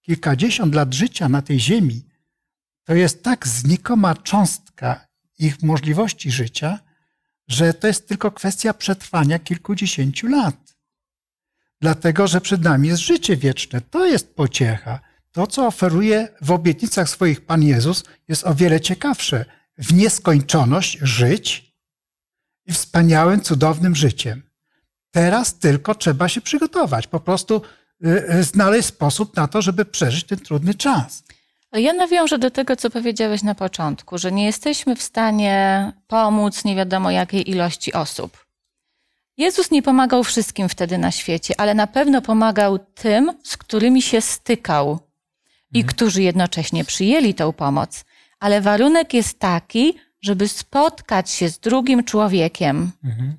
kilkadziesiąt 0.00 0.74
lat 0.74 0.94
życia 0.94 1.28
na 1.28 1.42
tej 1.42 1.60
ziemi 1.60 2.02
to 2.84 2.94
jest 2.94 3.22
tak 3.22 3.48
znikoma 3.48 4.14
cząstka 4.14 5.06
ich 5.38 5.62
możliwości 5.62 6.30
życia, 6.30 6.78
że 7.48 7.74
to 7.74 7.86
jest 7.86 8.08
tylko 8.08 8.30
kwestia 8.30 8.74
przetrwania 8.74 9.38
kilkudziesięciu 9.38 10.26
lat. 10.26 10.76
Dlatego, 11.80 12.28
że 12.28 12.40
przed 12.40 12.62
nami 12.62 12.88
jest 12.88 13.02
życie 13.02 13.36
wieczne. 13.36 13.80
To 13.80 14.06
jest 14.06 14.34
pociecha. 14.34 15.00
To, 15.32 15.46
co 15.46 15.66
oferuje 15.66 16.28
w 16.40 16.50
obietnicach 16.50 17.08
swoich 17.08 17.40
Pan 17.40 17.62
Jezus, 17.62 18.04
jest 18.28 18.46
o 18.46 18.54
wiele 18.54 18.80
ciekawsze. 18.80 19.44
W 19.78 19.94
nieskończoność 19.94 20.98
żyć 21.02 21.74
i 22.66 22.72
wspaniałym, 22.72 23.40
cudownym 23.40 23.96
życiem. 23.96 24.42
Teraz 25.10 25.58
tylko 25.58 25.94
trzeba 25.94 26.28
się 26.28 26.40
przygotować, 26.40 27.06
po 27.06 27.20
prostu 27.20 27.62
y, 28.04 28.34
y, 28.34 28.44
znaleźć 28.44 28.88
sposób 28.88 29.36
na 29.36 29.48
to, 29.48 29.62
żeby 29.62 29.84
przeżyć 29.84 30.24
ten 30.24 30.38
trudny 30.38 30.74
czas. 30.74 31.22
Ja 31.74 31.92
nawiążę 31.92 32.38
do 32.38 32.50
tego, 32.50 32.76
co 32.76 32.90
powiedziałeś 32.90 33.42
na 33.42 33.54
początku, 33.54 34.18
że 34.18 34.32
nie 34.32 34.44
jesteśmy 34.44 34.96
w 34.96 35.02
stanie 35.02 35.92
pomóc 36.06 36.64
nie 36.64 36.76
wiadomo 36.76 37.10
jakiej 37.10 37.50
ilości 37.50 37.92
osób. 37.92 38.46
Jezus 39.36 39.70
nie 39.70 39.82
pomagał 39.82 40.24
wszystkim 40.24 40.68
wtedy 40.68 40.98
na 40.98 41.10
świecie, 41.10 41.54
ale 41.58 41.74
na 41.74 41.86
pewno 41.86 42.22
pomagał 42.22 42.78
tym, 42.78 43.32
z 43.42 43.56
którymi 43.56 44.02
się 44.02 44.20
stykał 44.20 44.98
i 45.72 45.78
mhm. 45.78 45.94
którzy 45.94 46.22
jednocześnie 46.22 46.84
przyjęli 46.84 47.34
tę 47.34 47.52
pomoc. 47.52 48.04
Ale 48.40 48.60
warunek 48.60 49.14
jest 49.14 49.38
taki, 49.38 49.94
żeby 50.20 50.48
spotkać 50.48 51.30
się 51.30 51.48
z 51.48 51.58
drugim 51.58 52.04
człowiekiem. 52.04 52.90
Mhm. 53.04 53.36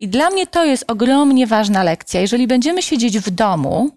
I 0.00 0.08
dla 0.08 0.30
mnie 0.30 0.46
to 0.46 0.64
jest 0.64 0.84
ogromnie 0.88 1.46
ważna 1.46 1.82
lekcja. 1.82 2.20
Jeżeli 2.20 2.46
będziemy 2.46 2.82
siedzieć 2.82 3.18
w 3.18 3.30
domu, 3.30 3.90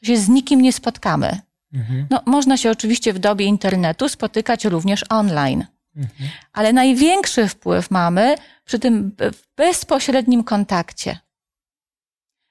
to 0.00 0.06
się 0.06 0.16
z 0.16 0.28
nikim 0.28 0.62
nie 0.62 0.72
spotkamy. 0.72 1.40
Mhm. 1.74 2.06
No, 2.10 2.22
można 2.26 2.56
się 2.56 2.70
oczywiście 2.70 3.12
w 3.12 3.18
dobie 3.18 3.46
internetu 3.46 4.08
spotykać 4.08 4.64
również 4.64 5.04
online. 5.08 5.64
Mhm. 5.96 6.30
Ale 6.52 6.72
największy 6.72 7.48
wpływ 7.48 7.90
mamy 7.90 8.36
przy 8.64 8.78
tym 8.78 9.16
bezpośrednim 9.56 10.44
kontakcie. 10.44 11.18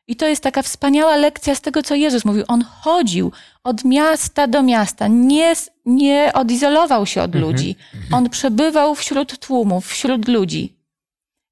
I 0.08 0.16
to 0.16 0.28
jest 0.28 0.44
taka 0.44 0.62
wspaniała 0.62 1.16
lekcja 1.16 1.56
z 1.56 1.62
tego, 1.62 1.84
co 1.84 1.96
Jezus 1.96 2.26
mówił. 2.26 2.44
On 2.48 2.62
chodził 2.62 3.32
od 3.64 3.84
miasta 3.86 4.48
do 4.48 4.64
miasta, 4.64 5.08
nie, 5.08 5.54
nie 5.86 6.32
odizolował 6.34 7.06
się 7.06 7.22
od 7.22 7.36
mhm. 7.36 7.44
ludzi. 7.44 7.76
On 8.12 8.30
przebywał 8.30 8.96
wśród 8.96 9.40
tłumów, 9.40 9.88
wśród 9.88 10.28
ludzi. 10.28 10.78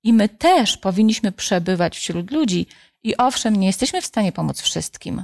I 0.03 0.13
my 0.13 0.29
też 0.29 0.77
powinniśmy 0.77 1.31
przebywać 1.31 1.97
wśród 1.97 2.31
ludzi. 2.31 2.67
I 3.03 3.17
owszem, 3.17 3.55
nie 3.55 3.67
jesteśmy 3.67 4.01
w 4.01 4.05
stanie 4.05 4.31
pomóc 4.31 4.61
wszystkim 4.61 5.23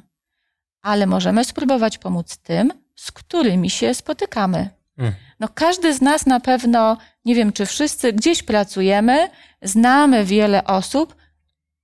ale 0.86 1.06
możemy 1.06 1.44
spróbować 1.44 1.98
pomóc 1.98 2.38
tym, 2.38 2.74
z 2.96 3.12
którymi 3.12 3.70
się 3.70 3.94
spotykamy. 3.94 4.70
Mm. 4.98 5.14
No, 5.40 5.48
każdy 5.54 5.94
z 5.94 6.02
nas 6.02 6.26
na 6.26 6.40
pewno, 6.40 6.98
nie 7.26 7.36
wiem 7.36 7.54
czy 7.54 7.66
wszyscy, 7.66 8.14
gdzieś 8.14 8.44
pracujemy, 8.44 9.30
znamy 9.62 10.26
wiele 10.26 10.64
osób 10.64 11.16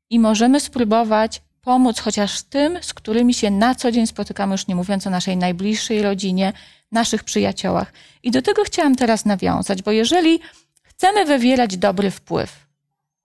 i 0.10 0.20
możemy 0.20 0.60
spróbować 0.60 1.42
pomóc 1.62 2.00
chociaż 2.00 2.42
tym, 2.42 2.78
z 2.82 2.94
którymi 2.94 3.34
się 3.34 3.52
na 3.52 3.76
co 3.76 3.92
dzień 3.92 4.08
spotykamy, 4.08 4.52
już 4.54 4.68
nie 4.68 4.76
mówiąc 4.76 5.08
o 5.08 5.10
naszej 5.10 5.38
najbliższej 5.38 6.02
rodzinie, 6.02 6.54
naszych 6.92 7.24
przyjaciołach. 7.24 7.94
I 8.24 8.32
do 8.32 8.42
tego 8.42 8.64
chciałam 8.64 8.96
teraz 8.96 9.26
nawiązać, 9.26 9.82
bo 9.82 9.92
jeżeli 9.92 10.40
chcemy 10.84 11.26
wywierać 11.26 11.78
dobry 11.78 12.12
wpływ 12.12 12.68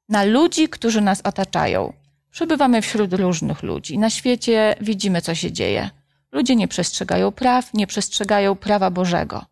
na 0.08 0.24
ludzi, 0.24 0.68
którzy 0.68 1.00
nas 1.00 1.20
otaczają, 1.20 1.92
przebywamy 2.36 2.82
wśród 2.82 3.12
różnych 3.12 3.62
ludzi. 3.62 3.98
Na 3.98 4.10
świecie 4.10 4.76
widzimy, 4.80 5.22
co 5.22 5.34
się 5.34 5.52
dzieje. 5.52 5.90
Ludzie 6.32 6.56
nie 6.56 6.68
przestrzegają 6.68 7.32
praw, 7.32 7.74
nie 7.74 7.86
przestrzegają 7.86 8.56
prawa 8.56 8.90
Bożego. 8.90 9.46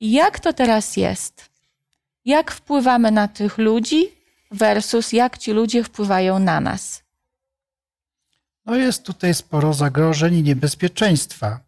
Jak 0.00 0.40
to 0.40 0.52
teraz 0.52 0.96
jest? 0.96 1.50
Jak 2.24 2.52
wpływamy 2.52 3.10
na 3.10 3.28
tych 3.28 3.58
ludzi 3.58 4.08
versus 4.50 5.12
jak 5.12 5.38
ci 5.38 5.52
ludzie 5.52 5.84
wpływają 5.84 6.38
na 6.38 6.60
nas? 6.60 7.02
No 8.66 8.76
jest 8.76 9.02
tutaj 9.02 9.34
sporo 9.34 9.74
zagrożeń 9.74 10.34
i 10.34 10.42
niebezpieczeństwa. 10.42 11.60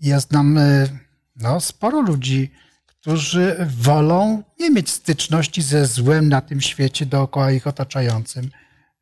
Ja 0.00 0.20
znam 0.20 0.58
e, 0.58 0.88
no, 1.36 1.60
sporo 1.60 2.00
ludzi, 2.00 2.50
którzy 3.00 3.56
wolą 3.76 4.42
nie 4.60 4.70
mieć 4.70 4.90
styczności 4.90 5.62
ze 5.62 5.86
złem 5.86 6.28
na 6.28 6.40
tym 6.40 6.60
świecie 6.60 7.06
dookoła 7.06 7.52
ich 7.52 7.66
otaczającym. 7.66 8.50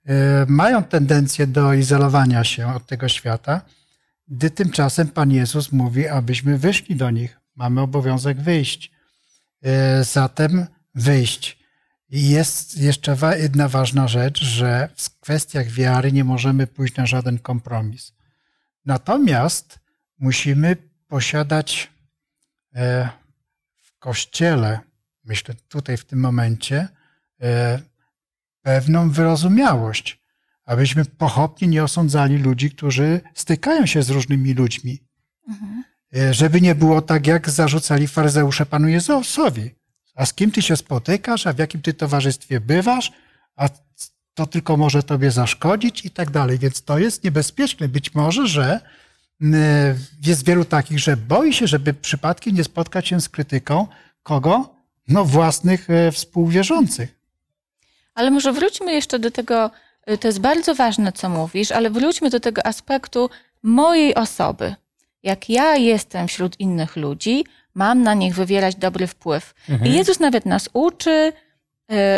E, 0.06 0.46
Mają 0.48 0.84
tendencję 0.84 1.46
do 1.46 1.74
izolowania 1.74 2.44
się 2.44 2.74
od 2.74 2.86
tego 2.86 3.08
świata, 3.08 3.60
gdy 4.28 4.50
tymczasem 4.50 5.08
Pan 5.08 5.30
Jezus 5.30 5.72
mówi, 5.72 6.08
abyśmy 6.08 6.58
wyszli 6.58 6.96
do 6.96 7.10
nich. 7.10 7.40
Mamy 7.54 7.80
obowiązek 7.80 8.40
wyjść. 8.40 8.90
E, 9.62 10.04
Zatem 10.04 10.66
wyjść. 10.94 11.58
Jest 12.10 12.78
jeszcze 12.78 13.16
jedna 13.38 13.68
ważna 13.68 14.08
rzecz, 14.08 14.44
że 14.44 14.88
w 14.96 15.20
kwestiach 15.20 15.68
wiary 15.68 16.12
nie 16.12 16.24
możemy 16.24 16.66
pójść 16.66 16.96
na 16.96 17.06
żaden 17.06 17.38
kompromis. 17.38 18.12
Natomiast 18.84 19.78
musimy 20.18 20.76
posiadać 21.08 21.90
e, 22.74 23.08
kościele, 24.06 24.80
myślę 25.24 25.54
tutaj 25.68 25.96
w 25.96 26.04
tym 26.04 26.20
momencie, 26.20 26.88
e, 27.40 27.80
pewną 28.62 29.10
wyrozumiałość, 29.10 30.20
abyśmy 30.64 31.04
pochopnie 31.04 31.68
nie 31.68 31.84
osądzali 31.84 32.38
ludzi, 32.38 32.70
którzy 32.70 33.20
stykają 33.34 33.86
się 33.86 34.02
z 34.02 34.10
różnymi 34.10 34.54
ludźmi. 34.54 34.98
E, 36.16 36.34
Żeby 36.34 36.60
nie 36.60 36.74
było 36.74 37.02
tak, 37.02 37.26
jak 37.26 37.50
zarzucali 37.50 38.08
faryzeusze 38.08 38.66
Panu 38.66 38.88
Jezusowi. 38.88 39.70
A 40.14 40.26
z 40.26 40.34
kim 40.34 40.50
ty 40.50 40.62
się 40.62 40.76
spotykasz, 40.76 41.46
a 41.46 41.52
w 41.52 41.58
jakim 41.58 41.82
ty 41.82 41.94
towarzystwie 41.94 42.60
bywasz, 42.60 43.12
a 43.56 43.68
to 44.34 44.46
tylko 44.46 44.76
może 44.76 45.02
tobie 45.02 45.30
zaszkodzić 45.30 46.04
i 46.04 46.10
tak 46.10 46.30
dalej. 46.30 46.58
Więc 46.58 46.82
to 46.82 46.98
jest 46.98 47.24
niebezpieczne. 47.24 47.88
Być 47.88 48.14
może, 48.14 48.46
że 48.46 48.80
jest 50.26 50.46
wielu 50.46 50.64
takich, 50.64 50.98
że 50.98 51.16
boi 51.16 51.52
się, 51.52 51.66
żeby 51.66 51.94
przypadkiem 51.94 52.54
nie 52.54 52.64
spotkać 52.64 53.08
się 53.08 53.20
z 53.20 53.28
krytyką 53.28 53.86
kogo? 54.22 54.74
No 55.08 55.24
własnych 55.24 55.90
e, 55.90 56.12
współwierzących. 56.12 57.20
Ale 58.14 58.30
może 58.30 58.52
wróćmy 58.52 58.92
jeszcze 58.92 59.18
do 59.18 59.30
tego, 59.30 59.70
y, 60.10 60.18
to 60.18 60.28
jest 60.28 60.40
bardzo 60.40 60.74
ważne, 60.74 61.12
co 61.12 61.28
mówisz, 61.28 61.72
ale 61.72 61.90
wróćmy 61.90 62.30
do 62.30 62.40
tego 62.40 62.66
aspektu 62.66 63.30
mojej 63.62 64.14
osoby. 64.14 64.74
Jak 65.22 65.50
ja 65.50 65.76
jestem 65.76 66.28
wśród 66.28 66.60
innych 66.60 66.96
ludzi, 66.96 67.44
mam 67.74 68.02
na 68.02 68.14
nich 68.14 68.34
wywierać 68.34 68.76
dobry 68.76 69.06
wpływ. 69.06 69.54
I 69.84 69.92
Jezus 69.92 70.20
nawet 70.20 70.46
nas 70.46 70.68
uczy, 70.72 71.32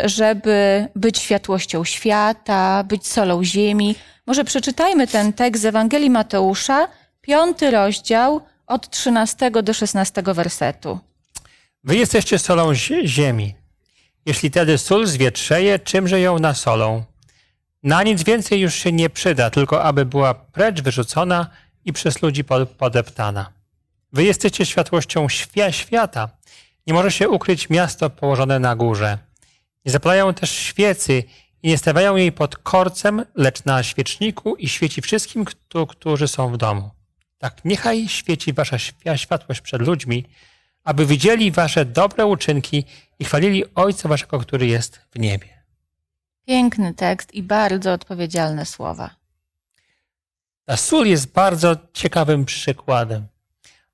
żeby 0.04 0.88
być 0.96 1.18
światłością 1.18 1.84
świata, 1.84 2.84
być 2.84 3.06
solą 3.06 3.44
ziemi. 3.44 3.94
Może 4.26 4.44
przeczytajmy 4.44 5.06
ten 5.06 5.32
tekst 5.32 5.62
z 5.62 5.64
Ewangelii 5.64 6.10
Mateusza, 6.10 6.88
piąty 7.32 7.70
rozdział, 7.70 8.40
od 8.66 8.90
13 8.90 9.50
do 9.62 9.74
16 9.74 10.22
wersetu. 10.34 10.98
Wy 11.84 11.96
jesteście 11.96 12.38
solą 12.38 12.72
zie- 12.72 13.06
ziemi. 13.06 13.54
Jeśli 14.26 14.50
tedy 14.50 14.78
sól 14.78 15.06
zwietrzeje, 15.06 15.78
czymże 15.78 16.20
ją 16.20 16.38
nasolą? 16.38 17.04
Na 17.82 18.02
nic 18.02 18.22
więcej 18.22 18.60
już 18.60 18.74
się 18.74 18.92
nie 18.92 19.10
przyda, 19.10 19.50
tylko 19.50 19.82
aby 19.82 20.04
była 20.04 20.34
precz 20.34 20.80
wyrzucona 20.80 21.50
i 21.84 21.92
przez 21.92 22.22
ludzi 22.22 22.44
po- 22.44 22.66
podeptana. 22.66 23.52
Wy 24.12 24.24
jesteście 24.24 24.66
światłością 24.66 25.26
świata. 25.70 26.28
Nie 26.86 26.94
może 26.94 27.10
się 27.10 27.28
ukryć 27.28 27.70
miasto 27.70 28.10
położone 28.10 28.58
na 28.58 28.76
górze. 28.76 29.18
Nie 29.84 29.92
zapalają 29.92 30.34
też 30.34 30.50
świecy 30.50 31.24
i 31.62 31.68
nie 31.68 31.78
stawiają 31.78 32.16
jej 32.16 32.32
pod 32.32 32.56
korcem, 32.56 33.24
lecz 33.34 33.64
na 33.64 33.82
świeczniku 33.82 34.56
i 34.56 34.68
świeci 34.68 35.02
wszystkim, 35.02 35.44
któ- 35.44 35.86
którzy 35.86 36.28
są 36.28 36.52
w 36.52 36.56
domu. 36.56 36.90
Tak 37.38 37.64
niechaj 37.64 38.08
świeci 38.08 38.52
wasza 38.52 38.76
świ- 38.76 39.16
światłość 39.16 39.60
przed 39.60 39.82
ludźmi, 39.82 40.24
aby 40.84 41.06
widzieli 41.06 41.50
wasze 41.50 41.84
dobre 41.84 42.26
uczynki 42.26 42.84
i 43.18 43.24
chwalili 43.24 43.64
Ojca 43.74 44.08
waszego, 44.08 44.38
który 44.38 44.66
jest 44.66 45.00
w 45.10 45.18
niebie. 45.18 45.48
Piękny 46.46 46.94
tekst 46.94 47.34
i 47.34 47.42
bardzo 47.42 47.92
odpowiedzialne 47.92 48.66
słowa. 48.66 49.10
Ta 50.64 50.76
sól 50.76 51.06
jest 51.06 51.32
bardzo 51.32 51.76
ciekawym 51.92 52.44
przykładem, 52.44 53.26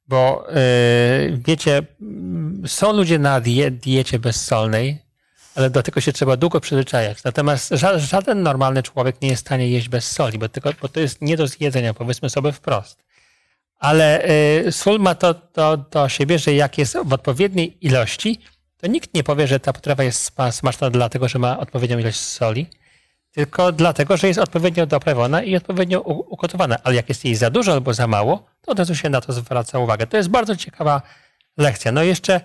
bo 0.09 0.47
yy, 0.49 1.39
wiecie, 1.47 1.83
mm, 2.01 2.63
są 2.67 2.93
ludzie 2.93 3.19
na 3.19 3.41
die, 3.41 3.71
diecie 3.71 4.19
bezsolnej, 4.19 4.99
ale 5.55 5.71
do 5.71 5.83
tego 5.83 6.01
się 6.01 6.13
trzeba 6.13 6.37
długo 6.37 6.61
przyzwyczajać. 6.61 7.25
Natomiast 7.25 7.71
ża, 7.71 7.99
żaden 7.99 8.43
normalny 8.43 8.83
człowiek 8.83 9.23
nie 9.23 9.29
jest 9.29 9.43
w 9.43 9.47
stanie 9.47 9.69
jeść 9.69 9.89
bez 9.89 10.11
soli, 10.11 10.39
bo, 10.39 10.49
tylko, 10.49 10.71
bo 10.83 10.89
to 10.89 11.01
jest 11.01 11.21
nie 11.21 11.37
do 11.37 11.47
zjedzenia, 11.47 11.95
powiedzmy 11.95 12.31
sobie 12.31 12.53
wprost. 12.53 13.05
Ale 13.85 14.29
y, 14.67 14.73
sól 14.73 14.99
ma 15.01 15.15
to, 15.15 15.35
to 15.35 15.77
do 15.77 16.09
siebie, 16.09 16.39
że 16.39 16.55
jak 16.55 16.79
jest 16.79 16.97
w 17.05 17.13
odpowiedniej 17.13 17.77
ilości, 17.81 18.41
to 18.77 18.87
nikt 18.87 19.15
nie 19.15 19.25
powie, 19.25 19.47
że 19.47 19.61
ta 19.61 19.73
potrawa 19.73 20.05
jest 20.05 20.33
sma- 20.37 20.53
smaczna 20.53 20.91
dlatego, 20.91 21.29
że 21.29 21.39
ma 21.39 21.59
odpowiednią 21.59 21.99
ilość 21.99 22.21
soli, 22.21 22.67
tylko 23.33 23.73
dlatego, 23.73 24.17
że 24.17 24.29
jest 24.29 24.41
odpowiednio 24.41 24.87
doprawiona 24.87 25.43
i 25.43 25.57
odpowiednio 25.57 26.01
ugotowana. 26.01 26.77
Ale 26.85 26.95
jak 26.95 27.09
jest 27.09 27.25
jej 27.25 27.35
za 27.35 27.51
dużo 27.51 27.73
albo 27.73 27.95
za 27.95 28.07
mało, 28.07 28.47
to 28.61 28.73
od 28.73 28.79
razu 28.79 28.95
się 28.95 29.11
na 29.11 29.21
to 29.21 29.33
zwraca 29.33 29.79
uwagę. 29.79 30.07
To 30.07 30.17
jest 30.17 30.29
bardzo 30.29 30.57
ciekawa 30.57 31.03
lekcja. 31.57 31.93
No 31.93 32.03
i 32.03 32.07
jeszcze 32.09 32.41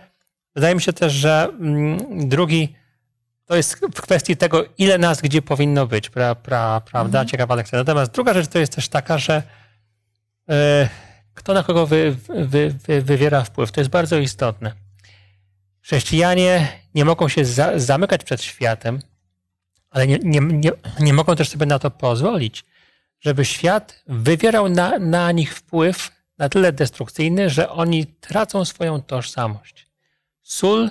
wydaje 0.55 0.75
mi 0.75 0.81
się 0.81 0.93
też, 0.93 1.13
że 1.13 1.47
mm, 1.59 2.29
drugi 2.29 2.75
to 3.45 3.55
jest 3.55 3.85
w 3.95 4.01
kwestii 4.01 4.37
tego, 4.37 4.65
ile 4.77 4.97
nas 4.97 5.21
gdzie 5.21 5.41
powinno 5.41 5.87
być, 5.87 6.09
pra, 6.09 6.35
pra, 6.35 6.81
prawda? 6.81 7.25
Ciekawa 7.25 7.55
lekcja. 7.55 7.77
Natomiast 7.77 8.11
druga 8.11 8.33
rzecz 8.33 8.47
to 8.47 8.59
jest 8.59 8.75
też 8.75 8.87
taka, 8.87 9.17
że 9.17 9.43
e, 10.49 10.89
kto 11.39 11.53
na 11.53 11.63
kogo 11.63 11.87
wy, 11.87 12.15
wy, 12.29 12.75
wy, 12.87 13.01
wywiera 13.01 13.43
wpływ. 13.43 13.71
To 13.71 13.81
jest 13.81 13.91
bardzo 13.91 14.17
istotne. 14.17 14.73
Chrześcijanie 15.81 16.67
nie 16.95 17.05
mogą 17.05 17.29
się 17.29 17.45
za, 17.45 17.79
zamykać 17.79 18.23
przed 18.23 18.41
światem, 18.41 19.01
ale 19.89 20.07
nie, 20.07 20.19
nie, 20.23 20.39
nie, 20.39 20.71
nie 20.99 21.13
mogą 21.13 21.35
też 21.35 21.49
sobie 21.49 21.65
na 21.65 21.79
to 21.79 21.91
pozwolić, 21.91 22.65
żeby 23.19 23.45
świat 23.45 24.03
wywierał 24.07 24.69
na, 24.69 24.99
na 24.99 25.31
nich 25.31 25.55
wpływ 25.55 26.11
na 26.37 26.49
tyle 26.49 26.71
destrukcyjny, 26.73 27.49
że 27.49 27.69
oni 27.69 28.07
tracą 28.07 28.65
swoją 28.65 29.01
tożsamość. 29.01 29.87
Sól, 30.41 30.89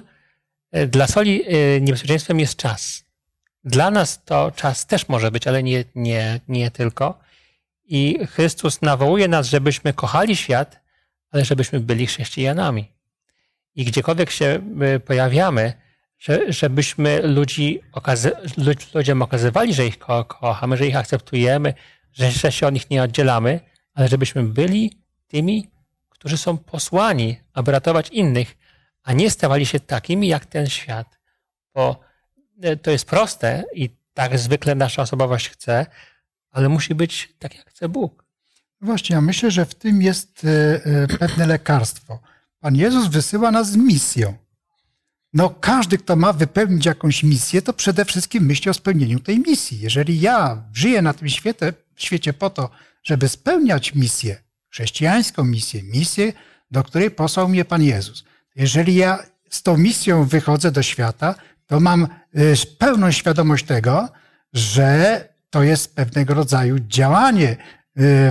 e, 0.72 0.86
dla 0.86 1.06
soli 1.06 1.44
e, 1.46 1.80
niebezpieczeństwem 1.80 2.40
jest 2.40 2.56
czas. 2.56 3.04
Dla 3.64 3.90
nas 3.90 4.24
to 4.24 4.50
czas 4.50 4.86
też 4.86 5.08
może 5.08 5.30
być, 5.30 5.46
ale 5.46 5.62
nie, 5.62 5.84
nie, 5.94 6.40
nie 6.48 6.70
tylko. 6.70 7.18
I 7.88 8.26
Chrystus 8.26 8.82
nawołuje 8.82 9.28
nas, 9.28 9.46
żebyśmy 9.46 9.92
kochali 9.92 10.36
świat, 10.36 10.80
ale 11.30 11.44
żebyśmy 11.44 11.80
byli 11.80 12.06
chrześcijanami. 12.06 12.92
I 13.74 13.84
gdziekolwiek 13.84 14.30
się 14.30 14.60
y, 14.96 15.00
pojawiamy, 15.00 15.72
że, 16.18 16.52
żebyśmy 16.52 17.22
ludzi 17.22 17.80
ludziom 18.94 19.22
okazywali, 19.22 19.74
że 19.74 19.86
ich 19.86 19.98
ko 19.98 20.24
kochamy, 20.24 20.76
że 20.76 20.86
ich 20.86 20.96
akceptujemy, 20.96 21.74
że, 22.12 22.30
że 22.30 22.52
się 22.52 22.66
od 22.66 22.74
nich 22.74 22.90
nie 22.90 23.02
oddzielamy, 23.02 23.60
ale 23.94 24.08
żebyśmy 24.08 24.42
byli 24.42 25.02
tymi, 25.28 25.70
którzy 26.08 26.38
są 26.38 26.58
posłani, 26.58 27.40
aby 27.54 27.72
ratować 27.72 28.08
innych, 28.08 28.56
a 29.02 29.12
nie 29.12 29.30
stawali 29.30 29.66
się 29.66 29.80
takimi 29.80 30.28
jak 30.28 30.46
ten 30.46 30.66
świat. 30.66 31.18
Bo 31.74 32.00
y, 32.64 32.76
to 32.76 32.90
jest 32.90 33.06
proste 33.06 33.64
i 33.74 33.90
tak 34.14 34.38
zwykle 34.38 34.74
nasza 34.74 35.02
osobowość 35.02 35.48
chce, 35.48 35.86
ale 36.50 36.68
musi 36.68 36.94
być 36.94 37.34
tak, 37.38 37.54
jak 37.54 37.70
chce 37.70 37.88
Bóg. 37.88 38.24
Właśnie, 38.80 39.14
ja 39.14 39.20
myślę, 39.20 39.50
że 39.50 39.66
w 39.66 39.74
tym 39.74 40.02
jest 40.02 40.44
e, 40.44 40.84
e, 40.84 41.06
pewne 41.18 41.46
lekarstwo. 41.46 42.20
Pan 42.60 42.76
Jezus 42.76 43.06
wysyła 43.06 43.50
nas 43.50 43.70
z 43.70 43.76
misją. 43.76 44.34
No, 45.32 45.50
każdy, 45.50 45.98
kto 45.98 46.16
ma 46.16 46.32
wypełnić 46.32 46.86
jakąś 46.86 47.22
misję, 47.22 47.62
to 47.62 47.72
przede 47.72 48.04
wszystkim 48.04 48.46
myśli 48.46 48.70
o 48.70 48.74
spełnieniu 48.74 49.20
tej 49.20 49.38
misji. 49.38 49.80
Jeżeli 49.80 50.20
ja 50.20 50.62
żyję 50.72 51.02
na 51.02 51.14
tym 51.14 51.28
świecie, 51.28 51.72
świecie 51.96 52.32
po 52.32 52.50
to, 52.50 52.70
żeby 53.02 53.28
spełniać 53.28 53.94
misję, 53.94 54.42
chrześcijańską 54.70 55.44
misję, 55.44 55.82
misję, 55.82 56.32
do 56.70 56.82
której 56.82 57.10
posłał 57.10 57.48
mnie 57.48 57.64
Pan 57.64 57.82
Jezus. 57.82 58.24
Jeżeli 58.56 58.94
ja 58.94 59.18
z 59.50 59.62
tą 59.62 59.76
misją 59.76 60.24
wychodzę 60.24 60.70
do 60.70 60.82
świata, 60.82 61.34
to 61.66 61.80
mam 61.80 62.08
y, 62.38 62.54
pełną 62.78 63.10
świadomość 63.10 63.64
tego, 63.64 64.08
że 64.52 65.28
to 65.50 65.62
jest 65.62 65.94
pewnego 65.94 66.34
rodzaju 66.34 66.78
działanie 66.78 67.56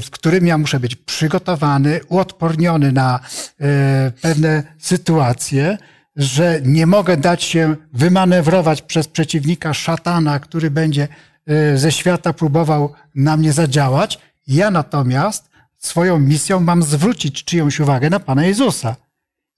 w 0.02 0.08
którym 0.12 0.48
ja 0.48 0.58
muszę 0.58 0.80
być 0.80 0.96
przygotowany, 0.96 2.00
uodporniony 2.10 2.92
na 2.92 3.20
e, 3.60 4.12
pewne 4.22 4.64
sytuacje, 4.80 5.78
że 6.16 6.62
nie 6.64 6.88
mogę 6.88 7.18
dać 7.18 7.44
się 7.44 7.76
wymanewrować 7.94 8.82
przez 8.82 9.08
przeciwnika 9.08 9.74
szatana, 9.74 10.40
który 10.40 10.72
będzie 10.72 11.08
e, 11.48 11.78
ze 11.78 11.92
świata 11.92 12.34
próbował 12.34 12.94
na 13.16 13.38
mnie 13.38 13.54
zadziałać. 13.54 14.20
Ja 14.48 14.72
natomiast 14.72 15.50
swoją 15.78 16.20
misją 16.20 16.60
mam 16.60 16.84
zwrócić 16.84 17.44
czyjąś 17.44 17.80
uwagę 17.80 18.10
na 18.10 18.20
Pana 18.20 18.46
Jezusa. 18.46 18.96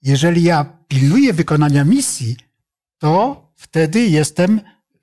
Jeżeli 0.02 0.42
ja 0.42 0.66
pilnuję 0.88 1.32
wykonania 1.32 1.84
misji, 1.84 2.36
to 2.98 3.42
wtedy 3.56 4.00
jestem, 4.00 4.60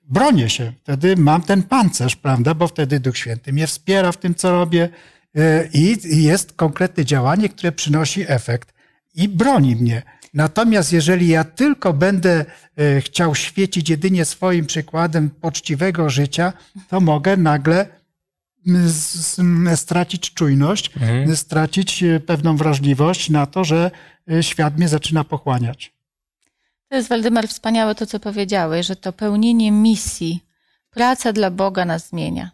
bronię 0.08 0.50
się, 0.50 0.72
wtedy 0.82 1.16
mam 1.16 1.42
ten 1.42 1.62
pancerz, 1.62 2.16
prawda, 2.16 2.54
bo 2.54 2.68
wtedy 2.68 3.00
Duch 3.00 3.16
Święty 3.16 3.52
mnie 3.52 3.66
wspiera 3.66 4.12
w 4.12 4.16
tym, 4.16 4.34
co 4.34 4.52
robię 4.52 4.88
e, 5.36 5.68
i 5.72 6.22
jest 6.22 6.52
konkretne 6.52 7.04
działanie, 7.04 7.48
które 7.48 7.72
przynosi 7.72 8.24
efekt 8.28 8.74
i 9.14 9.28
broni 9.28 9.76
mnie. 9.76 10.02
Natomiast 10.34 10.92
jeżeli 10.92 11.28
ja 11.28 11.44
tylko 11.44 11.92
będę 11.92 12.44
e, 12.76 13.00
chciał 13.00 13.34
świecić 13.34 13.90
jedynie 13.90 14.24
swoim 14.24 14.66
przykładem 14.66 15.30
poczciwego 15.30 16.10
życia, 16.10 16.52
to 16.88 17.00
mogę 17.00 17.36
nagle 17.36 17.86
stracić 19.76 20.34
czujność, 20.34 20.96
mhm. 20.96 21.36
stracić 21.36 22.02
e, 22.02 22.20
pewną 22.20 22.56
wrażliwość 22.56 23.30
na 23.30 23.46
to, 23.46 23.64
że 23.64 23.90
świat 24.40 24.76
mnie 24.76 24.88
zaczyna 24.88 25.24
pochłaniać. 25.24 25.97
To 26.88 26.96
jest, 26.96 27.08
Waldemar, 27.08 27.48
wspaniałe 27.48 27.94
to, 27.94 28.06
co 28.06 28.20
powiedziałeś, 28.20 28.86
że 28.86 28.96
to 28.96 29.12
pełnienie 29.12 29.72
misji, 29.72 30.44
praca 30.90 31.32
dla 31.32 31.50
Boga 31.50 31.84
nas 31.84 32.08
zmienia. 32.08 32.50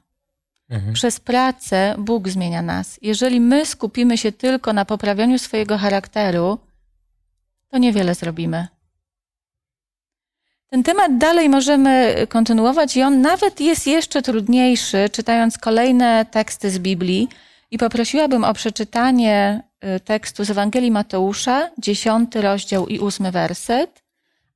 Mhm. 0.70 0.92
Przez 0.92 1.20
pracę 1.20 1.94
Bóg 1.98 2.28
zmienia 2.28 2.62
nas. 2.62 2.98
Jeżeli 3.02 3.40
my 3.40 3.66
skupimy 3.66 4.18
się 4.18 4.32
tylko 4.32 4.72
na 4.72 4.84
poprawianiu 4.84 5.38
swojego 5.38 5.78
charakteru, 5.78 6.58
to 7.68 7.78
niewiele 7.78 8.14
zrobimy. 8.14 8.66
Ten 10.70 10.82
temat 10.82 11.18
dalej 11.18 11.48
możemy 11.48 12.14
kontynuować 12.28 12.96
i 12.96 13.02
on 13.02 13.20
nawet 13.20 13.60
jest 13.60 13.86
jeszcze 13.86 14.22
trudniejszy, 14.22 15.08
czytając 15.12 15.58
kolejne 15.58 16.26
teksty 16.30 16.70
z 16.70 16.78
Biblii. 16.78 17.28
I 17.70 17.78
poprosiłabym 17.78 18.44
o 18.44 18.54
przeczytanie 18.54 19.62
y, 19.96 20.00
tekstu 20.00 20.44
z 20.44 20.50
Ewangelii 20.50 20.90
Mateusza, 20.90 21.70
dziesiąty 21.78 22.42
rozdział 22.42 22.86
i 22.86 22.98
ósmy 22.98 23.30
werset 23.30 24.03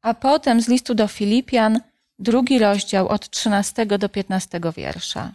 a 0.02 0.14
potem 0.14 0.60
z 0.62 0.68
listu 0.68 0.94
do 0.94 1.08
Filipian, 1.08 1.80
drugi 2.18 2.58
rozdział 2.58 3.08
od 3.08 3.30
13 3.30 3.86
do 3.86 4.08
15 4.08 4.60
wiersza. 4.76 5.32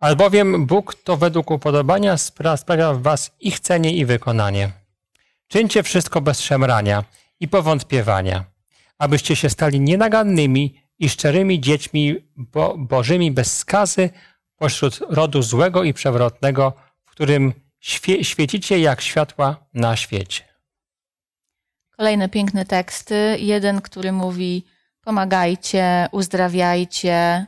Albowiem 0.00 0.66
Bóg 0.66 0.94
to 0.94 1.16
według 1.16 1.50
upodobania 1.50 2.16
sprawia 2.16 2.92
w 2.92 3.02
was 3.02 3.30
i 3.40 3.50
chcenie 3.50 3.92
i 3.96 4.04
wykonanie. 4.04 4.70
Czyńcie 5.48 5.82
wszystko 5.82 6.20
bez 6.20 6.40
szemrania 6.40 7.04
i 7.40 7.48
powątpiewania, 7.48 8.44
abyście 8.98 9.36
się 9.36 9.50
stali 9.50 9.80
nienagannymi 9.80 10.82
i 10.98 11.08
szczerymi 11.08 11.60
dziećmi 11.60 12.16
bo, 12.36 12.78
bożymi 12.78 13.32
bez 13.32 13.56
skazy 13.56 14.10
pośród 14.56 15.00
rodu 15.08 15.42
złego 15.42 15.84
i 15.84 15.94
przewrotnego, 15.94 16.72
w 17.04 17.10
którym 17.10 17.52
świe, 17.80 18.24
świecicie 18.24 18.78
jak 18.78 19.00
światła 19.00 19.56
na 19.74 19.96
świecie. 19.96 20.47
Kolejne 21.98 22.28
piękne 22.28 22.64
teksty. 22.64 23.36
Jeden, 23.40 23.80
który 23.80 24.12
mówi: 24.12 24.64
pomagajcie, 25.00 26.08
uzdrawiajcie, 26.12 27.46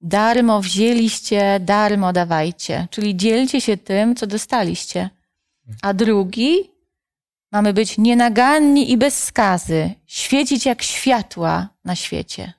darmo 0.00 0.60
wzięliście, 0.60 1.60
darmo 1.60 2.12
dawajcie. 2.12 2.88
Czyli 2.90 3.16
dzielcie 3.16 3.60
się 3.60 3.76
tym, 3.76 4.16
co 4.16 4.26
dostaliście. 4.26 5.10
A 5.82 5.94
drugi, 5.94 6.70
mamy 7.52 7.72
być 7.72 7.98
nienaganni 7.98 8.90
i 8.90 8.96
bez 8.96 9.24
skazy, 9.24 9.94
świecić 10.06 10.66
jak 10.66 10.82
światła 10.82 11.68
na 11.84 11.96
świecie. 11.96 12.52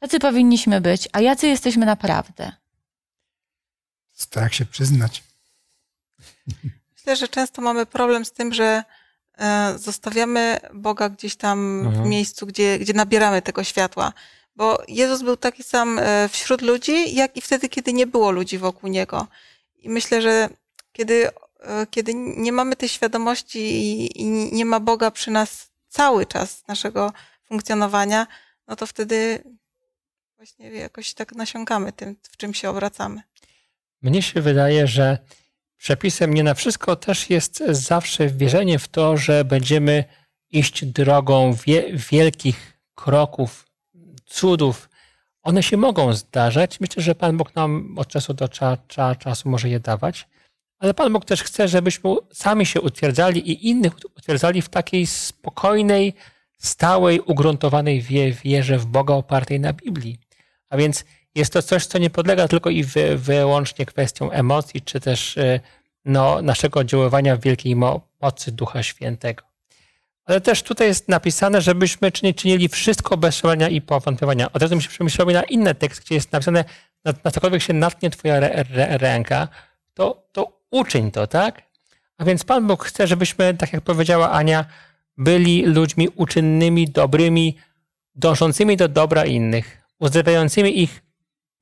Tacy 0.00 0.18
powinniśmy 0.18 0.80
być, 0.80 1.08
a 1.12 1.20
jacy 1.20 1.46
jesteśmy 1.46 1.86
naprawdę? 1.86 2.52
Tak 4.30 4.54
się 4.54 4.66
przyznać. 4.66 5.22
Myślę, 6.96 7.16
że 7.16 7.28
często 7.28 7.62
mamy 7.62 7.86
problem 7.86 8.24
z 8.24 8.32
tym, 8.32 8.54
że 8.54 8.84
zostawiamy 9.76 10.60
Boga 10.74 11.08
gdzieś 11.08 11.36
tam 11.36 11.80
mhm. 11.80 12.04
w 12.04 12.08
miejscu, 12.08 12.46
gdzie, 12.46 12.78
gdzie 12.78 12.92
nabieramy 12.92 13.42
tego 13.42 13.64
światła. 13.64 14.12
Bo 14.56 14.82
Jezus 14.88 15.22
był 15.22 15.36
taki 15.36 15.62
sam 15.62 15.98
e, 15.98 16.28
wśród 16.28 16.62
ludzi, 16.62 17.14
jak 17.14 17.36
i 17.36 17.40
wtedy, 17.40 17.68
kiedy 17.68 17.92
nie 17.92 18.06
było 18.06 18.30
ludzi 18.30 18.58
wokół 18.58 18.90
Niego. 18.90 19.26
I 19.78 19.88
myślę, 19.88 20.22
że 20.22 20.48
kiedy, 20.92 21.28
e, 21.60 21.86
kiedy 21.90 22.14
nie 22.14 22.52
mamy 22.52 22.76
tej 22.76 22.88
świadomości 22.88 23.58
i, 23.58 24.20
i 24.20 24.26
nie 24.52 24.64
ma 24.64 24.80
Boga 24.80 25.10
przy 25.10 25.30
nas 25.30 25.68
cały 25.88 26.26
czas 26.26 26.62
naszego 26.68 27.12
funkcjonowania, 27.48 28.26
no 28.68 28.76
to 28.76 28.86
wtedy 28.86 29.42
właśnie 30.36 30.70
jakoś 30.70 31.14
tak 31.14 31.34
nasiąkamy 31.34 31.92
tym, 31.92 32.16
w 32.22 32.36
czym 32.36 32.54
się 32.54 32.70
obracamy. 32.70 33.22
Mnie 34.02 34.22
się 34.22 34.40
wydaje, 34.40 34.86
że 34.86 35.18
Przepisem 35.78 36.34
nie 36.34 36.42
na 36.42 36.54
wszystko 36.54 36.96
też 36.96 37.30
jest 37.30 37.62
zawsze 37.70 38.28
wierzenie 38.28 38.78
w 38.78 38.88
to, 38.88 39.16
że 39.16 39.44
będziemy 39.44 40.04
iść 40.50 40.84
drogą 40.84 41.54
wie, 41.66 41.84
wielkich 42.10 42.78
kroków, 42.94 43.66
cudów. 44.26 44.88
One 45.42 45.62
się 45.62 45.76
mogą 45.76 46.12
zdarzać. 46.12 46.80
Myślę, 46.80 47.02
że 47.02 47.14
Pan 47.14 47.36
Bóg 47.36 47.54
nam 47.54 47.94
od 47.98 48.08
czasu 48.08 48.34
do 48.34 48.48
cza, 48.48 48.76
cza, 48.88 49.14
czasu 49.14 49.48
może 49.48 49.68
je 49.68 49.80
dawać. 49.80 50.28
Ale 50.78 50.94
Pan 50.94 51.12
Bóg 51.12 51.24
też 51.24 51.42
chce, 51.42 51.68
żebyśmy 51.68 52.14
sami 52.32 52.66
się 52.66 52.80
utwierdzali 52.80 53.50
i 53.50 53.68
innych 53.68 53.92
utwierdzali 54.16 54.62
w 54.62 54.68
takiej 54.68 55.06
spokojnej, 55.06 56.14
stałej, 56.58 57.20
ugruntowanej 57.20 58.00
wie, 58.00 58.32
wierze 58.32 58.78
w 58.78 58.86
Boga 58.86 59.14
opartej 59.14 59.60
na 59.60 59.72
Biblii. 59.72 60.18
A 60.70 60.76
więc 60.76 61.04
jest 61.36 61.52
to 61.52 61.62
coś, 61.62 61.86
co 61.86 61.98
nie 61.98 62.10
podlega 62.10 62.48
tylko 62.48 62.70
i 62.70 62.84
wy, 62.84 63.16
wyłącznie 63.16 63.86
kwestią 63.86 64.30
emocji, 64.30 64.82
czy 64.82 65.00
też 65.00 65.36
y, 65.36 65.60
no, 66.04 66.42
naszego 66.42 66.80
oddziaływania 66.80 67.36
w 67.36 67.40
wielkiej 67.40 67.76
mocy 68.20 68.52
Ducha 68.52 68.82
Świętego. 68.82 69.44
Ale 70.24 70.40
też 70.40 70.62
tutaj 70.62 70.88
jest 70.88 71.08
napisane, 71.08 71.60
żebyśmy 71.60 72.12
czynili 72.12 72.68
wszystko 72.68 73.16
bez 73.16 73.36
szalenia 73.36 73.68
i 73.68 73.80
powątpiewania. 73.80 74.52
Od 74.52 74.62
razu 74.62 74.76
mi 74.76 74.82
się 74.82 74.88
przemyślało 74.88 75.32
na 75.32 75.42
inny 75.42 75.74
tekst, 75.74 76.04
gdzie 76.04 76.14
jest 76.14 76.32
napisane, 76.32 76.64
na, 77.04 77.12
na 77.24 77.30
cokolwiek 77.30 77.62
się 77.62 77.72
natnie 77.72 78.10
twoja 78.10 78.40
ręka, 78.98 79.48
to, 79.94 80.28
to 80.32 80.60
uczyń 80.70 81.10
to, 81.10 81.26
tak? 81.26 81.62
A 82.18 82.24
więc 82.24 82.44
Pan 82.44 82.66
Bóg 82.66 82.84
chce, 82.84 83.06
żebyśmy, 83.06 83.54
tak 83.54 83.72
jak 83.72 83.84
powiedziała 83.84 84.30
Ania, 84.30 84.64
byli 85.16 85.66
ludźmi 85.66 86.08
uczynnymi, 86.16 86.88
dobrymi, 86.88 87.56
dążącymi 88.14 88.76
do 88.76 88.88
dobra 88.88 89.24
innych, 89.24 89.78
uzdrawiającymi 89.98 90.82
ich 90.82 91.05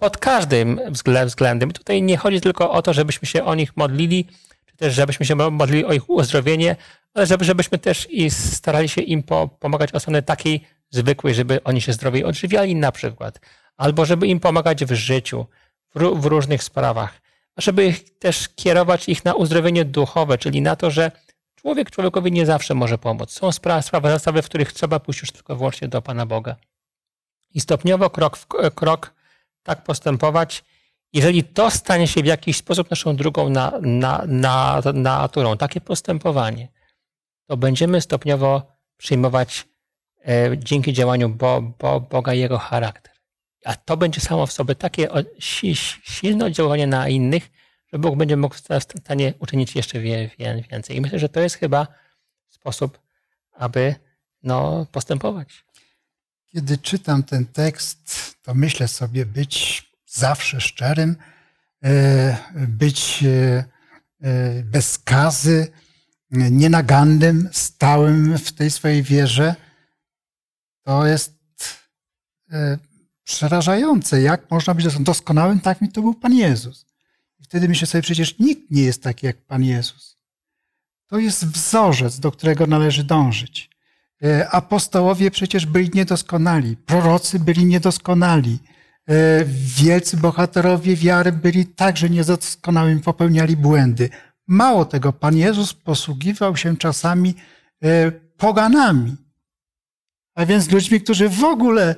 pod 0.04 0.18
każdym 0.18 0.80
względem. 1.24 1.70
Tutaj 1.72 2.02
nie 2.02 2.16
chodzi 2.16 2.40
tylko 2.40 2.70
o 2.70 2.82
to, 2.82 2.92
żebyśmy 2.92 3.28
się 3.28 3.44
o 3.44 3.54
nich 3.54 3.76
modlili, 3.76 4.26
czy 4.66 4.76
też 4.76 4.94
żebyśmy 4.94 5.26
się 5.26 5.34
modlili 5.34 5.84
o 5.84 5.92
ich 5.92 6.10
uzdrowienie, 6.10 6.76
ale 7.14 7.26
żeby, 7.26 7.44
żebyśmy 7.44 7.78
też 7.78 8.10
i 8.10 8.30
starali 8.30 8.88
się 8.88 9.00
im 9.00 9.22
po, 9.22 9.48
pomagać 9.48 9.92
od 9.92 10.02
strony 10.02 10.22
takiej 10.22 10.66
zwykłej, 10.90 11.34
żeby 11.34 11.62
oni 11.62 11.80
się 11.80 11.92
zdrowiej 11.92 12.24
odżywiali 12.24 12.74
na 12.74 12.92
przykład, 12.92 13.40
albo 13.76 14.04
żeby 14.04 14.26
im 14.26 14.40
pomagać 14.40 14.84
w 14.84 14.92
życiu, 14.92 15.46
w, 15.94 16.20
w 16.20 16.24
różnych 16.24 16.62
sprawach, 16.62 17.20
żeby 17.56 17.86
ich 17.86 18.18
też 18.18 18.48
kierować 18.48 19.08
ich 19.08 19.24
na 19.24 19.34
uzdrowienie 19.34 19.84
duchowe, 19.84 20.38
czyli 20.38 20.62
na 20.62 20.76
to, 20.76 20.90
że 20.90 21.10
człowiek 21.54 21.90
człowiekowi 21.90 22.32
nie 22.32 22.46
zawsze 22.46 22.74
może 22.74 22.98
pomóc. 22.98 23.30
Są 23.30 23.52
sprawy, 23.52 23.82
sprawy, 24.18 24.42
w 24.42 24.46
których 24.46 24.72
trzeba 24.72 25.00
pójść 25.00 25.20
już 25.20 25.32
tylko 25.32 25.56
wyłącznie 25.56 25.88
do 25.88 26.02
Pana 26.02 26.26
Boga. 26.26 26.56
I 27.54 27.60
stopniowo, 27.60 28.10
krok 28.10 28.36
w 28.36 28.46
krok, 28.74 29.13
tak 29.64 29.84
postępować, 29.84 30.64
jeżeli 31.12 31.44
to 31.44 31.70
stanie 31.70 32.08
się 32.08 32.22
w 32.22 32.26
jakiś 32.26 32.56
sposób 32.56 32.90
naszą 32.90 33.16
drugą 33.16 33.48
na, 33.48 33.72
na, 33.82 34.24
na, 34.26 34.82
naturą, 34.94 35.56
takie 35.56 35.80
postępowanie, 35.80 36.68
to 37.46 37.56
będziemy 37.56 38.00
stopniowo 38.00 38.76
przyjmować 38.96 39.66
e, 40.28 40.58
dzięki 40.58 40.92
działaniu 40.92 41.28
Bo, 41.28 41.62
Bo, 41.62 42.00
Boga 42.00 42.34
Jego 42.34 42.58
charakter. 42.58 43.14
A 43.64 43.74
to 43.74 43.96
będzie 43.96 44.20
samo 44.20 44.46
w 44.46 44.52
sobie 44.52 44.74
takie 44.74 45.08
si, 45.38 45.76
silne 45.76 46.44
oddziaływanie 46.44 46.86
na 46.86 47.08
innych, 47.08 47.50
że 47.92 47.98
Bóg 47.98 48.16
będzie 48.16 48.36
mógł 48.36 48.54
w 48.54 48.60
stanie 49.00 49.34
uczynić 49.38 49.76
jeszcze 49.76 50.00
wie, 50.00 50.30
wie, 50.38 50.64
więcej. 50.70 50.96
I 50.96 51.00
myślę, 51.00 51.18
że 51.18 51.28
to 51.28 51.40
jest 51.40 51.56
chyba 51.56 51.86
sposób, 52.48 52.98
aby 53.52 53.94
no, 54.42 54.86
postępować. 54.92 55.64
Kiedy 56.54 56.78
czytam 56.78 57.22
ten 57.22 57.46
tekst, 57.46 58.34
to 58.42 58.54
myślę 58.54 58.88
sobie 58.88 59.26
być 59.26 59.84
zawsze 60.06 60.60
szczerym, 60.60 61.16
e, 61.84 62.36
być 62.68 63.24
e, 63.24 63.64
e, 64.20 64.62
bez 64.62 64.90
skazy, 64.90 65.72
nienagannym, 66.30 67.48
stałym 67.52 68.38
w 68.38 68.52
tej 68.52 68.70
swojej 68.70 69.02
wierze. 69.02 69.54
To 70.82 71.06
jest 71.06 71.34
przerażające. 73.24 74.22
Jak 74.22 74.50
można 74.50 74.74
być 74.74 74.98
doskonałym? 74.98 75.60
Tak 75.60 75.80
mi 75.80 75.88
to 75.88 76.00
był 76.00 76.14
Pan 76.14 76.34
Jezus. 76.34 76.86
I 77.38 77.44
wtedy 77.44 77.68
myślę 77.68 77.86
sobie, 77.86 78.02
przecież 78.02 78.38
nikt 78.38 78.70
nie 78.70 78.82
jest 78.82 79.02
taki 79.02 79.26
jak 79.26 79.36
Pan 79.36 79.64
Jezus. 79.64 80.16
To 81.06 81.18
jest 81.18 81.46
wzorzec, 81.46 82.20
do 82.20 82.32
którego 82.32 82.66
należy 82.66 83.04
dążyć. 83.04 83.73
E, 84.22 84.48
apostołowie 84.50 85.30
przecież 85.30 85.66
byli 85.66 85.90
niedoskonali, 85.94 86.76
prorocy 86.76 87.38
byli 87.38 87.64
niedoskonali, 87.64 88.58
e, 89.08 89.44
wielcy 89.76 90.16
bohaterowie 90.16 90.96
wiary 90.96 91.32
byli 91.32 91.66
także 91.66 92.10
niedoskonałymi, 92.10 93.00
popełniali 93.00 93.56
błędy. 93.56 94.10
Mało 94.48 94.84
tego, 94.84 95.12
Pan 95.12 95.36
Jezus 95.36 95.74
posługiwał 95.74 96.56
się 96.56 96.76
czasami 96.76 97.34
e, 97.84 98.12
poganami, 98.36 99.16
a 100.34 100.46
więc 100.46 100.70
ludźmi, 100.70 101.00
którzy 101.00 101.28
w 101.28 101.44
ogóle 101.44 101.94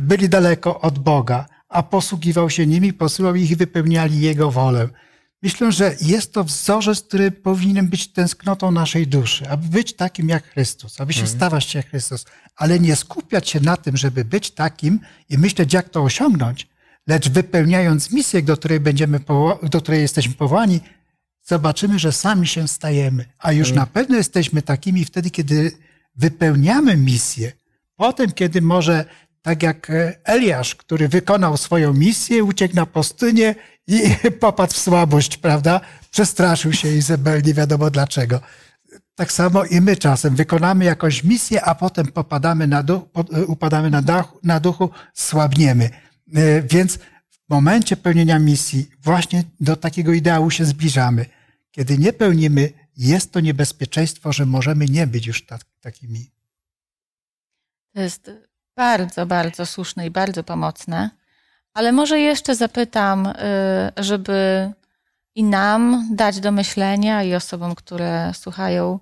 byli 0.00 0.28
daleko 0.28 0.80
od 0.80 0.98
Boga, 0.98 1.46
a 1.68 1.82
posługiwał 1.82 2.50
się 2.50 2.66
nimi, 2.66 2.92
posyłał 2.92 3.34
ich 3.34 3.50
i 3.50 3.56
wypełniali 3.56 4.20
Jego 4.20 4.50
wolę. 4.50 4.88
Myślę, 5.46 5.72
że 5.72 5.96
jest 6.00 6.32
to 6.32 6.44
wzorzec, 6.44 7.02
który 7.02 7.30
powinien 7.30 7.88
być 7.88 8.08
tęsknotą 8.08 8.70
naszej 8.70 9.06
duszy, 9.06 9.48
aby 9.48 9.68
być 9.68 9.92
takim 9.92 10.28
jak 10.28 10.44
Chrystus, 10.44 11.00
aby 11.00 11.12
się 11.12 11.20
mhm. 11.20 11.36
stawać 11.38 11.74
jak 11.74 11.90
Chrystus, 11.90 12.24
ale 12.56 12.80
nie 12.80 12.96
skupiać 12.96 13.50
się 13.50 13.60
na 13.60 13.76
tym, 13.76 13.96
żeby 13.96 14.24
być 14.24 14.50
takim 14.50 15.00
i 15.28 15.38
myśleć, 15.38 15.72
jak 15.72 15.88
to 15.88 16.02
osiągnąć, 16.02 16.68
lecz 17.06 17.28
wypełniając 17.28 18.12
misję, 18.12 18.42
do 18.42 18.56
której, 18.56 18.80
będziemy 18.80 19.20
do 19.62 19.80
której 19.80 20.00
jesteśmy 20.00 20.34
powołani, 20.34 20.80
zobaczymy, 21.44 21.98
że 21.98 22.12
sami 22.12 22.46
się 22.46 22.68
stajemy. 22.68 23.24
A 23.38 23.52
już 23.52 23.68
mhm. 23.68 23.76
na 23.76 23.86
pewno 23.86 24.16
jesteśmy 24.16 24.62
takimi 24.62 25.04
wtedy, 25.04 25.30
kiedy 25.30 25.72
wypełniamy 26.16 26.96
misję. 26.96 27.52
Potem, 27.96 28.32
kiedy 28.32 28.62
może 28.62 29.04
tak 29.46 29.62
jak 29.62 29.92
Eliasz, 30.24 30.74
który 30.74 31.08
wykonał 31.08 31.56
swoją 31.56 31.92
misję, 31.92 32.44
uciekł 32.44 32.74
na 32.74 32.86
pustynię 32.86 33.54
i 33.86 34.00
popadł 34.40 34.72
w 34.72 34.76
słabość, 34.76 35.36
prawda? 35.36 35.80
Przestraszył 36.10 36.72
się 36.72 36.88
Izabel, 36.88 37.42
nie 37.42 37.54
wiadomo 37.54 37.90
dlaczego. 37.90 38.40
Tak 39.14 39.32
samo 39.32 39.64
i 39.64 39.80
my 39.80 39.96
czasem 39.96 40.36
wykonamy 40.36 40.84
jakąś 40.84 41.24
misję, 41.24 41.64
a 41.64 41.74
potem 41.74 42.06
popadamy 42.06 42.66
na 42.66 42.82
duch, 42.82 43.02
upadamy 43.46 43.90
na, 43.90 44.02
dachu, 44.02 44.38
na 44.42 44.60
duchu, 44.60 44.90
słabniemy. 45.14 45.90
E, 46.34 46.62
więc 46.62 46.96
w 47.30 47.48
momencie 47.48 47.96
pełnienia 47.96 48.38
misji 48.38 48.88
właśnie 49.02 49.44
do 49.60 49.76
takiego 49.76 50.12
ideału 50.12 50.50
się 50.50 50.64
zbliżamy. 50.64 51.26
Kiedy 51.70 51.98
nie 51.98 52.12
pełnimy, 52.12 52.72
jest 52.96 53.32
to 53.32 53.40
niebezpieczeństwo, 53.40 54.32
że 54.32 54.46
możemy 54.46 54.86
nie 54.86 55.06
być 55.06 55.26
już 55.26 55.46
tak, 55.46 55.60
takimi. 55.80 56.30
To 57.94 58.00
jest 58.00 58.30
bardzo, 58.76 59.26
bardzo 59.26 59.66
słuszne 59.66 60.06
i 60.06 60.10
bardzo 60.10 60.44
pomocne. 60.44 61.10
Ale 61.74 61.92
może 61.92 62.20
jeszcze 62.20 62.54
zapytam, 62.54 63.26
y, 63.26 63.32
żeby 63.96 64.72
i 65.34 65.44
nam 65.44 66.08
dać 66.12 66.40
do 66.40 66.52
myślenia, 66.52 67.22
i 67.22 67.34
osobom, 67.34 67.74
które 67.74 68.32
słuchają 68.34 68.98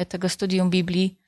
y, 0.00 0.06
tego 0.06 0.28
studium 0.28 0.70
Biblii, 0.70 1.18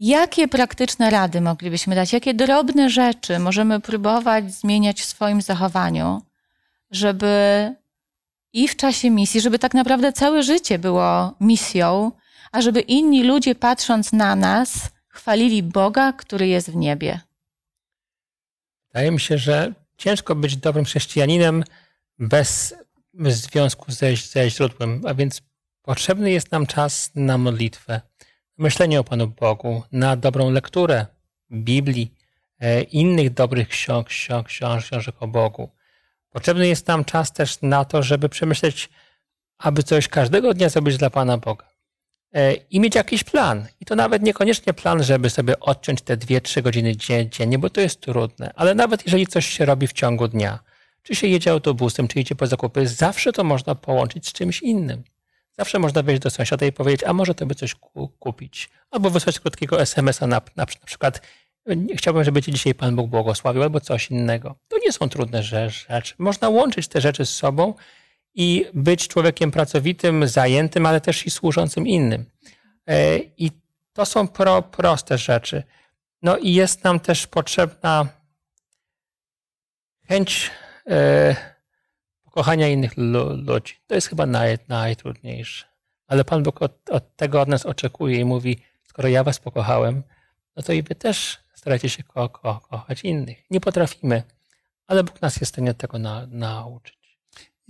jakie 0.00 0.48
praktyczne 0.48 1.10
rady 1.10 1.40
moglibyśmy 1.40 1.94
dać, 1.94 2.12
jakie 2.12 2.34
drobne 2.34 2.90
rzeczy 2.90 3.38
możemy 3.38 3.80
próbować 3.80 4.54
zmieniać 4.54 5.00
w 5.00 5.04
swoim 5.04 5.42
zachowaniu, 5.42 6.22
żeby 6.90 7.74
i 8.52 8.68
w 8.68 8.76
czasie 8.76 9.10
misji, 9.10 9.40
żeby 9.40 9.58
tak 9.58 9.74
naprawdę 9.74 10.12
całe 10.12 10.42
życie 10.42 10.78
było 10.78 11.34
misją, 11.40 12.12
a 12.52 12.60
żeby 12.60 12.80
inni 12.80 13.24
ludzie 13.24 13.54
patrząc 13.54 14.12
na 14.12 14.36
nas, 14.36 14.90
chwalili 15.12 15.62
Boga, 15.62 16.12
który 16.12 16.46
jest 16.46 16.70
w 16.70 16.76
niebie. 16.76 17.20
Wydaje 18.88 19.10
mi 19.10 19.20
się, 19.20 19.38
że 19.38 19.72
ciężko 19.96 20.34
być 20.34 20.56
dobrym 20.56 20.84
chrześcijaninem 20.84 21.64
bez 22.18 22.74
związku 23.28 23.92
ze, 23.92 24.16
ze 24.16 24.50
źródłem, 24.50 25.02
a 25.06 25.14
więc 25.14 25.42
potrzebny 25.82 26.30
jest 26.30 26.52
nam 26.52 26.66
czas 26.66 27.10
na 27.14 27.38
modlitwę, 27.38 28.00
myślenie 28.58 29.00
o 29.00 29.04
Panu 29.04 29.26
Bogu, 29.26 29.82
na 29.92 30.16
dobrą 30.16 30.50
lekturę 30.50 31.06
Biblii, 31.50 32.14
e, 32.60 32.82
innych 32.82 33.34
dobrych 33.34 33.68
ksiąg, 33.68 34.08
ksiąg, 34.08 34.46
książ, 34.46 34.84
książek 34.84 35.14
o 35.20 35.28
Bogu. 35.28 35.70
Potrzebny 36.30 36.68
jest 36.68 36.86
nam 36.86 37.04
czas 37.04 37.32
też 37.32 37.62
na 37.62 37.84
to, 37.84 38.02
żeby 38.02 38.28
przemyśleć, 38.28 38.88
aby 39.58 39.82
coś 39.82 40.08
każdego 40.08 40.54
dnia 40.54 40.68
zrobić 40.68 40.96
dla 40.96 41.10
Pana 41.10 41.38
Boga. 41.38 41.71
E, 42.34 42.54
i 42.54 42.80
mieć 42.80 42.94
jakiś 42.94 43.24
plan. 43.24 43.66
I 43.80 43.84
to 43.84 43.96
nawet 43.96 44.22
niekoniecznie 44.22 44.72
plan, 44.72 45.02
żeby 45.02 45.30
sobie 45.30 45.60
odciąć 45.60 46.02
te 46.02 46.16
2-3 46.16 46.62
godziny 46.62 46.96
dziennie, 47.30 47.58
bo 47.58 47.70
to 47.70 47.80
jest 47.80 48.00
trudne, 48.00 48.52
ale 48.56 48.74
nawet 48.74 49.06
jeżeli 49.06 49.26
coś 49.26 49.46
się 49.46 49.64
robi 49.64 49.86
w 49.86 49.92
ciągu 49.92 50.28
dnia, 50.28 50.58
czy 51.02 51.14
się 51.14 51.26
jedzie 51.26 51.50
autobusem, 51.50 52.08
czy 52.08 52.20
idzie 52.20 52.34
po 52.34 52.46
zakupy, 52.46 52.86
zawsze 52.86 53.32
to 53.32 53.44
można 53.44 53.74
połączyć 53.74 54.28
z 54.28 54.32
czymś 54.32 54.62
innym. 54.62 55.02
Zawsze 55.58 55.78
można 55.78 56.02
wejść 56.02 56.22
do 56.22 56.30
sąsiada 56.30 56.66
i 56.66 56.72
powiedzieć, 56.72 57.04
a 57.04 57.12
może 57.12 57.34
to 57.34 57.46
by 57.46 57.54
coś 57.54 57.74
kupić. 58.18 58.70
Albo 58.90 59.10
wysłać 59.10 59.40
krótkiego 59.40 59.80
SMS-a 59.80 60.26
na, 60.26 60.36
na, 60.56 60.66
na 60.80 60.86
przykład 60.86 61.20
chciałbym, 61.96 62.24
żeby 62.24 62.42
Ci 62.42 62.52
dzisiaj 62.52 62.74
Pan 62.74 62.96
Bóg 62.96 63.10
błogosławił, 63.10 63.62
albo 63.62 63.80
coś 63.80 64.10
innego. 64.10 64.54
To 64.68 64.78
nie 64.78 64.92
są 64.92 65.08
trudne 65.08 65.42
rzeczy. 65.42 66.14
Można 66.18 66.48
łączyć 66.48 66.88
te 66.88 67.00
rzeczy 67.00 67.26
z 67.26 67.34
sobą 67.34 67.74
i 68.34 68.66
być 68.74 69.08
człowiekiem 69.08 69.50
pracowitym, 69.50 70.28
zajętym, 70.28 70.86
ale 70.86 71.00
też 71.00 71.26
i 71.26 71.30
służącym 71.30 71.86
innym. 71.86 72.24
E, 72.86 73.18
I 73.18 73.50
to 73.92 74.06
są 74.06 74.28
pro, 74.28 74.62
proste 74.62 75.18
rzeczy. 75.18 75.62
No 76.22 76.36
i 76.36 76.54
jest 76.54 76.84
nam 76.84 77.00
też 77.00 77.26
potrzebna 77.26 78.08
chęć 80.08 80.50
e, 80.86 81.36
pokochania 82.24 82.68
innych 82.68 82.92
ludzi. 83.46 83.74
To 83.86 83.94
jest 83.94 84.08
chyba 84.08 84.26
naj, 84.26 84.58
najtrudniejsze. 84.68 85.66
Ale 86.06 86.24
Pan 86.24 86.42
Bóg 86.42 86.62
od, 86.62 86.90
od, 86.90 87.16
tego 87.16 87.40
od 87.40 87.48
nas 87.48 87.66
oczekuje 87.66 88.20
i 88.20 88.24
mówi, 88.24 88.62
skoro 88.82 89.08
ja 89.08 89.24
was 89.24 89.38
pokochałem, 89.38 90.02
no 90.56 90.62
to 90.62 90.72
i 90.72 90.82
wy 90.82 90.94
też 90.94 91.38
starajcie 91.54 91.88
się 91.88 92.02
ko 92.02 92.28
ko 92.28 92.60
kochać 92.70 93.04
innych. 93.04 93.50
Nie 93.50 93.60
potrafimy, 93.60 94.22
ale 94.86 95.04
Bóg 95.04 95.22
nas 95.22 95.40
jest 95.40 95.52
w 95.52 95.54
stanie 95.54 95.74
tego 95.74 95.98
na 95.98 96.26
nauczyć. 96.26 97.01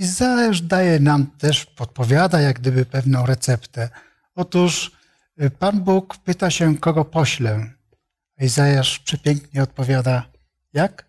Izajasz 0.02 0.60
daje 0.62 1.00
nam 1.00 1.26
też, 1.26 1.66
podpowiada 1.66 2.40
jak 2.40 2.58
gdyby 2.60 2.86
pewną 2.86 3.26
receptę. 3.26 3.88
Otóż 4.34 4.92
y, 5.42 5.50
Pan 5.50 5.80
Bóg 5.80 6.16
pyta 6.16 6.50
się, 6.50 6.78
kogo 6.78 7.04
poślę. 7.04 7.70
Izajasz 8.40 8.98
przepięknie 8.98 9.62
odpowiada, 9.62 10.30
jak? 10.72 11.06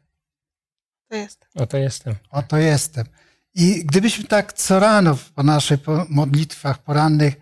To 1.09 1.15
jest. 1.15 1.47
Oto 1.55 1.77
jestem. 1.77 2.15
Oto 2.29 2.57
jestem. 2.57 3.05
I 3.53 3.85
gdybyśmy 3.85 4.23
tak 4.23 4.53
co 4.53 4.79
rano 4.79 5.17
po 5.35 5.43
naszych 5.43 5.79
modlitwach 6.09 6.83
porannych 6.83 7.35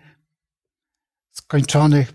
skończonych 1.30 2.12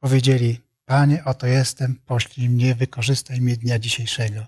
powiedzieli, 0.00 0.60
Panie, 0.84 1.24
oto 1.24 1.46
jestem, 1.46 2.00
poślij 2.06 2.48
mnie, 2.48 2.74
wykorzystaj 2.74 3.40
mnie 3.40 3.56
dnia 3.56 3.78
dzisiejszego. 3.78 4.46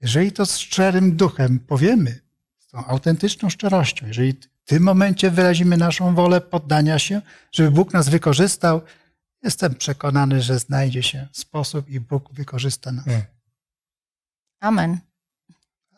Jeżeli 0.00 0.32
to 0.32 0.46
z 0.46 0.58
szczerym 0.58 1.16
duchem 1.16 1.58
powiemy, 1.58 2.27
tą 2.70 2.86
autentyczną 2.86 3.50
szczerością. 3.50 4.06
Jeżeli 4.06 4.32
w 4.32 4.68
tym 4.68 4.82
momencie 4.82 5.30
wyrazimy 5.30 5.76
naszą 5.76 6.14
wolę 6.14 6.40
poddania 6.40 6.98
się, 6.98 7.22
żeby 7.52 7.70
Bóg 7.70 7.92
nas 7.92 8.08
wykorzystał, 8.08 8.80
jestem 9.42 9.74
przekonany, 9.74 10.42
że 10.42 10.58
znajdzie 10.58 11.02
się 11.02 11.28
sposób 11.32 11.88
i 11.88 12.00
Bóg 12.00 12.32
wykorzysta 12.32 12.92
nas. 12.92 13.04
Hmm. 13.04 13.22
Amen. 14.60 14.98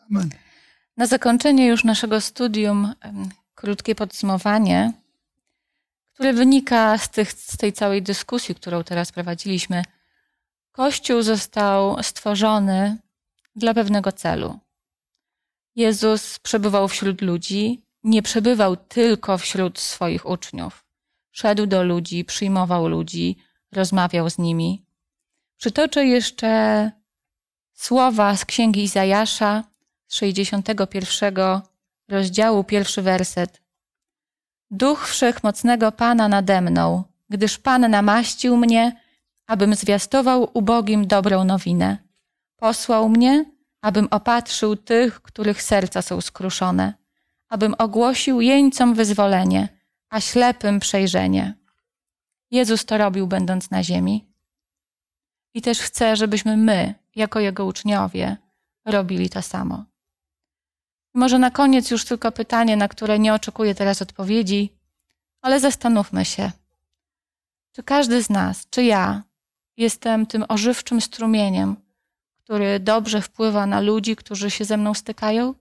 Amen. 0.09 0.29
Na 0.97 1.07
zakończenie 1.07 1.67
już 1.67 1.83
naszego 1.83 2.21
studium 2.21 2.93
krótkie 3.55 3.95
podsumowanie, 3.95 4.93
które 6.13 6.33
wynika 6.33 6.97
z, 6.97 7.09
tych, 7.09 7.31
z 7.31 7.57
tej 7.57 7.73
całej 7.73 8.01
dyskusji, 8.01 8.55
którą 8.55 8.83
teraz 8.83 9.11
prowadziliśmy. 9.11 9.83
Kościół 10.71 11.21
został 11.21 12.03
stworzony 12.03 12.97
dla 13.55 13.73
pewnego 13.73 14.11
celu. 14.11 14.59
Jezus 15.75 16.39
przebywał 16.39 16.87
wśród 16.87 17.21
ludzi, 17.21 17.81
nie 18.03 18.21
przebywał 18.21 18.75
tylko 18.75 19.37
wśród 19.37 19.79
swoich 19.79 20.29
uczniów. 20.29 20.85
Szedł 21.31 21.65
do 21.65 21.83
ludzi, 21.83 22.25
przyjmował 22.25 22.87
ludzi, 22.87 23.37
rozmawiał 23.71 24.29
z 24.29 24.37
nimi. 24.37 24.85
Przytoczę 25.57 26.05
jeszcze 26.05 26.91
słowa 27.73 28.35
z 28.35 28.45
księgi 28.45 28.83
Izajasza 28.83 29.63
z 30.07 30.15
61 30.15 31.35
rozdziału, 32.07 32.63
pierwszy 32.63 33.01
werset. 33.01 33.61
Duch 34.71 35.07
wszechmocnego 35.07 35.91
Pana 35.91 36.27
nade 36.27 36.61
mną, 36.61 37.03
gdyż 37.29 37.57
Pan 37.57 37.91
namaścił 37.91 38.57
mnie, 38.57 39.01
abym 39.47 39.75
zwiastował 39.75 40.49
ubogim 40.53 41.07
dobrą 41.07 41.43
nowinę. 41.43 41.97
Posłał 42.57 43.09
mnie, 43.09 43.45
abym 43.81 44.07
opatrzył 44.11 44.75
tych, 44.75 45.21
których 45.21 45.61
serca 45.61 46.01
są 46.01 46.21
skruszone, 46.21 46.93
abym 47.49 47.75
ogłosił 47.77 48.41
jeńcom 48.41 48.93
wyzwolenie, 48.93 49.69
a 50.09 50.21
ślepym 50.21 50.79
przejrzenie. 50.79 51.53
Jezus 52.51 52.85
to 52.85 52.97
robił, 52.97 53.27
będąc 53.27 53.71
na 53.71 53.83
ziemi. 53.83 54.27
I 55.53 55.61
też 55.61 55.79
chce, 55.79 56.15
żebyśmy 56.15 56.57
my, 56.57 56.95
jako 57.15 57.39
Jego 57.39 57.65
uczniowie, 57.65 58.37
robili 58.85 59.29
to 59.29 59.41
samo. 59.41 59.85
Może 61.13 61.39
na 61.39 61.51
koniec 61.51 61.91
już 61.91 62.05
tylko 62.05 62.31
pytanie, 62.31 62.77
na 62.77 62.87
które 62.87 63.19
nie 63.19 63.33
oczekuję 63.33 63.75
teraz 63.75 64.01
odpowiedzi, 64.01 64.73
ale 65.41 65.59
zastanówmy 65.59 66.25
się. 66.25 66.51
Czy 67.71 67.83
każdy 67.83 68.23
z 68.23 68.29
nas, 68.29 68.67
czy 68.69 68.83
ja, 68.83 69.23
jestem 69.77 70.25
tym 70.25 70.45
ożywczym 70.49 71.01
strumieniem, 71.01 71.75
który 72.51 72.79
dobrze 72.79 73.21
wpływa 73.21 73.65
na 73.65 73.81
ludzi, 73.81 74.15
którzy 74.15 74.51
się 74.51 74.65
ze 74.65 74.77
mną 74.77 74.93
stykają? 74.93 75.55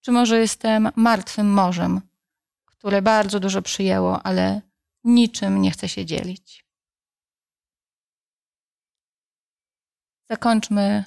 Czy 0.00 0.12
może 0.12 0.38
jestem 0.38 0.90
martwym 0.96 1.52
morzem, 1.52 2.00
które 2.66 3.02
bardzo 3.02 3.40
dużo 3.40 3.62
przyjęło, 3.62 4.22
ale 4.22 4.60
niczym 5.04 5.62
nie 5.62 5.70
chce 5.70 5.88
się 5.88 6.06
dzielić? 6.06 6.66
Zakończmy 10.28 11.04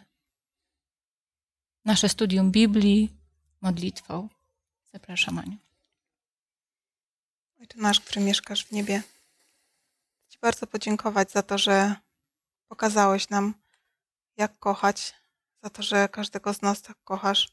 nasze 1.86 2.10
studium 2.10 2.52
Biblii 2.52 3.10
modlitwą. 3.62 4.30
Zapraszam, 4.94 5.40
Aniu. 5.40 5.58
Ojcze 7.60 7.78
nasz, 7.78 8.00
który 8.00 8.22
mieszkasz 8.22 8.66
w 8.66 8.72
niebie, 8.72 9.00
chcę 9.00 10.30
Ci 10.30 10.40
bardzo 10.42 10.68
podziękować 10.68 11.32
za 11.32 11.44
to, 11.44 11.58
że 11.58 11.96
pokazałeś 12.68 13.30
nam, 13.30 13.54
jak 14.42 14.60
kochać, 14.60 15.16
za 15.64 15.70
to, 15.70 15.84
że 15.84 16.10
każdego 16.10 16.54
z 16.54 16.62
nas 16.62 16.82
tak 16.82 16.98
kochasz. 17.04 17.50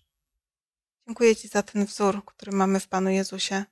Dziękuję 1.06 1.36
Ci 1.36 1.48
za 1.48 1.62
ten 1.62 1.84
wzór, 1.84 2.24
który 2.24 2.52
mamy 2.52 2.80
w 2.80 2.88
Panu 2.88 3.10
Jezusie. 3.10 3.64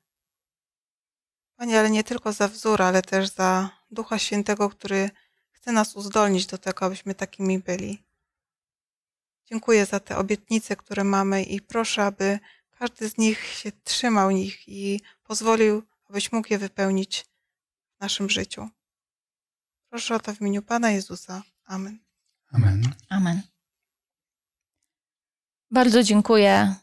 Panie, 1.56 1.78
ale 1.78 1.90
nie 1.90 2.04
tylko 2.04 2.32
za 2.32 2.48
wzór, 2.48 2.82
ale 2.82 3.02
też 3.02 3.28
za 3.28 3.70
Ducha 3.90 4.18
Świętego, 4.18 4.70
który 4.70 5.10
chce 5.50 5.72
nas 5.72 5.96
uzdolnić 5.96 6.46
do 6.46 6.58
tego, 6.58 6.86
abyśmy 6.86 7.14
takimi 7.14 7.58
byli. 7.58 8.04
Dziękuję 9.44 9.86
za 9.86 10.00
te 10.00 10.16
obietnice, 10.16 10.76
które 10.76 11.04
mamy 11.04 11.42
i 11.42 11.60
proszę, 11.60 12.04
aby 12.04 12.38
każdy 12.70 13.08
z 13.08 13.18
nich 13.18 13.44
się 13.44 13.72
trzymał 13.84 14.30
nich 14.30 14.68
i 14.68 15.00
pozwolił, 15.22 15.82
abyś 16.08 16.32
mógł 16.32 16.48
je 16.50 16.58
wypełnić 16.58 17.24
w 17.96 18.00
naszym 18.00 18.30
życiu. 18.30 18.68
Proszę 19.90 20.14
o 20.14 20.20
to 20.20 20.34
w 20.34 20.40
imieniu 20.40 20.62
Pana 20.62 20.90
Jezusa. 20.90 21.42
Amen. 21.64 22.05
Amen. 22.52 22.82
Amen. 23.08 23.42
Bardzo 25.70 26.02
dziękuję 26.02 26.74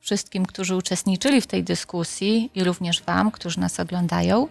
wszystkim, 0.00 0.46
którzy 0.46 0.76
uczestniczyli 0.76 1.40
w 1.40 1.46
tej 1.46 1.64
dyskusji 1.64 2.50
i 2.54 2.64
również 2.64 3.02
Wam, 3.02 3.30
którzy 3.30 3.60
nas 3.60 3.80
oglądają. 3.80 4.48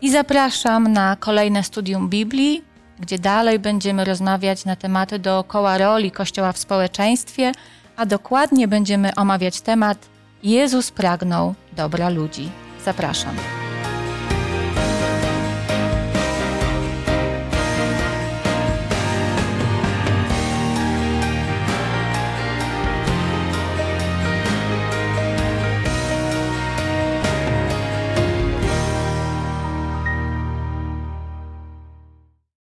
I 0.00 0.10
zapraszam 0.10 0.92
na 0.92 1.16
kolejne 1.16 1.62
studium 1.64 2.08
Biblii, 2.08 2.64
gdzie 3.00 3.18
dalej 3.18 3.58
będziemy 3.58 4.04
rozmawiać 4.04 4.64
na 4.64 4.76
tematy 4.76 5.18
dookoła 5.18 5.78
roli 5.78 6.10
Kościoła 6.10 6.52
w 6.52 6.58
społeczeństwie, 6.58 7.52
a 7.96 8.06
dokładnie 8.06 8.68
będziemy 8.68 9.14
omawiać 9.14 9.60
temat 9.60 10.08
Jezus 10.42 10.90
pragnął 10.90 11.54
dobra 11.72 12.08
ludzi. 12.08 12.50
Zapraszam. 12.84 13.63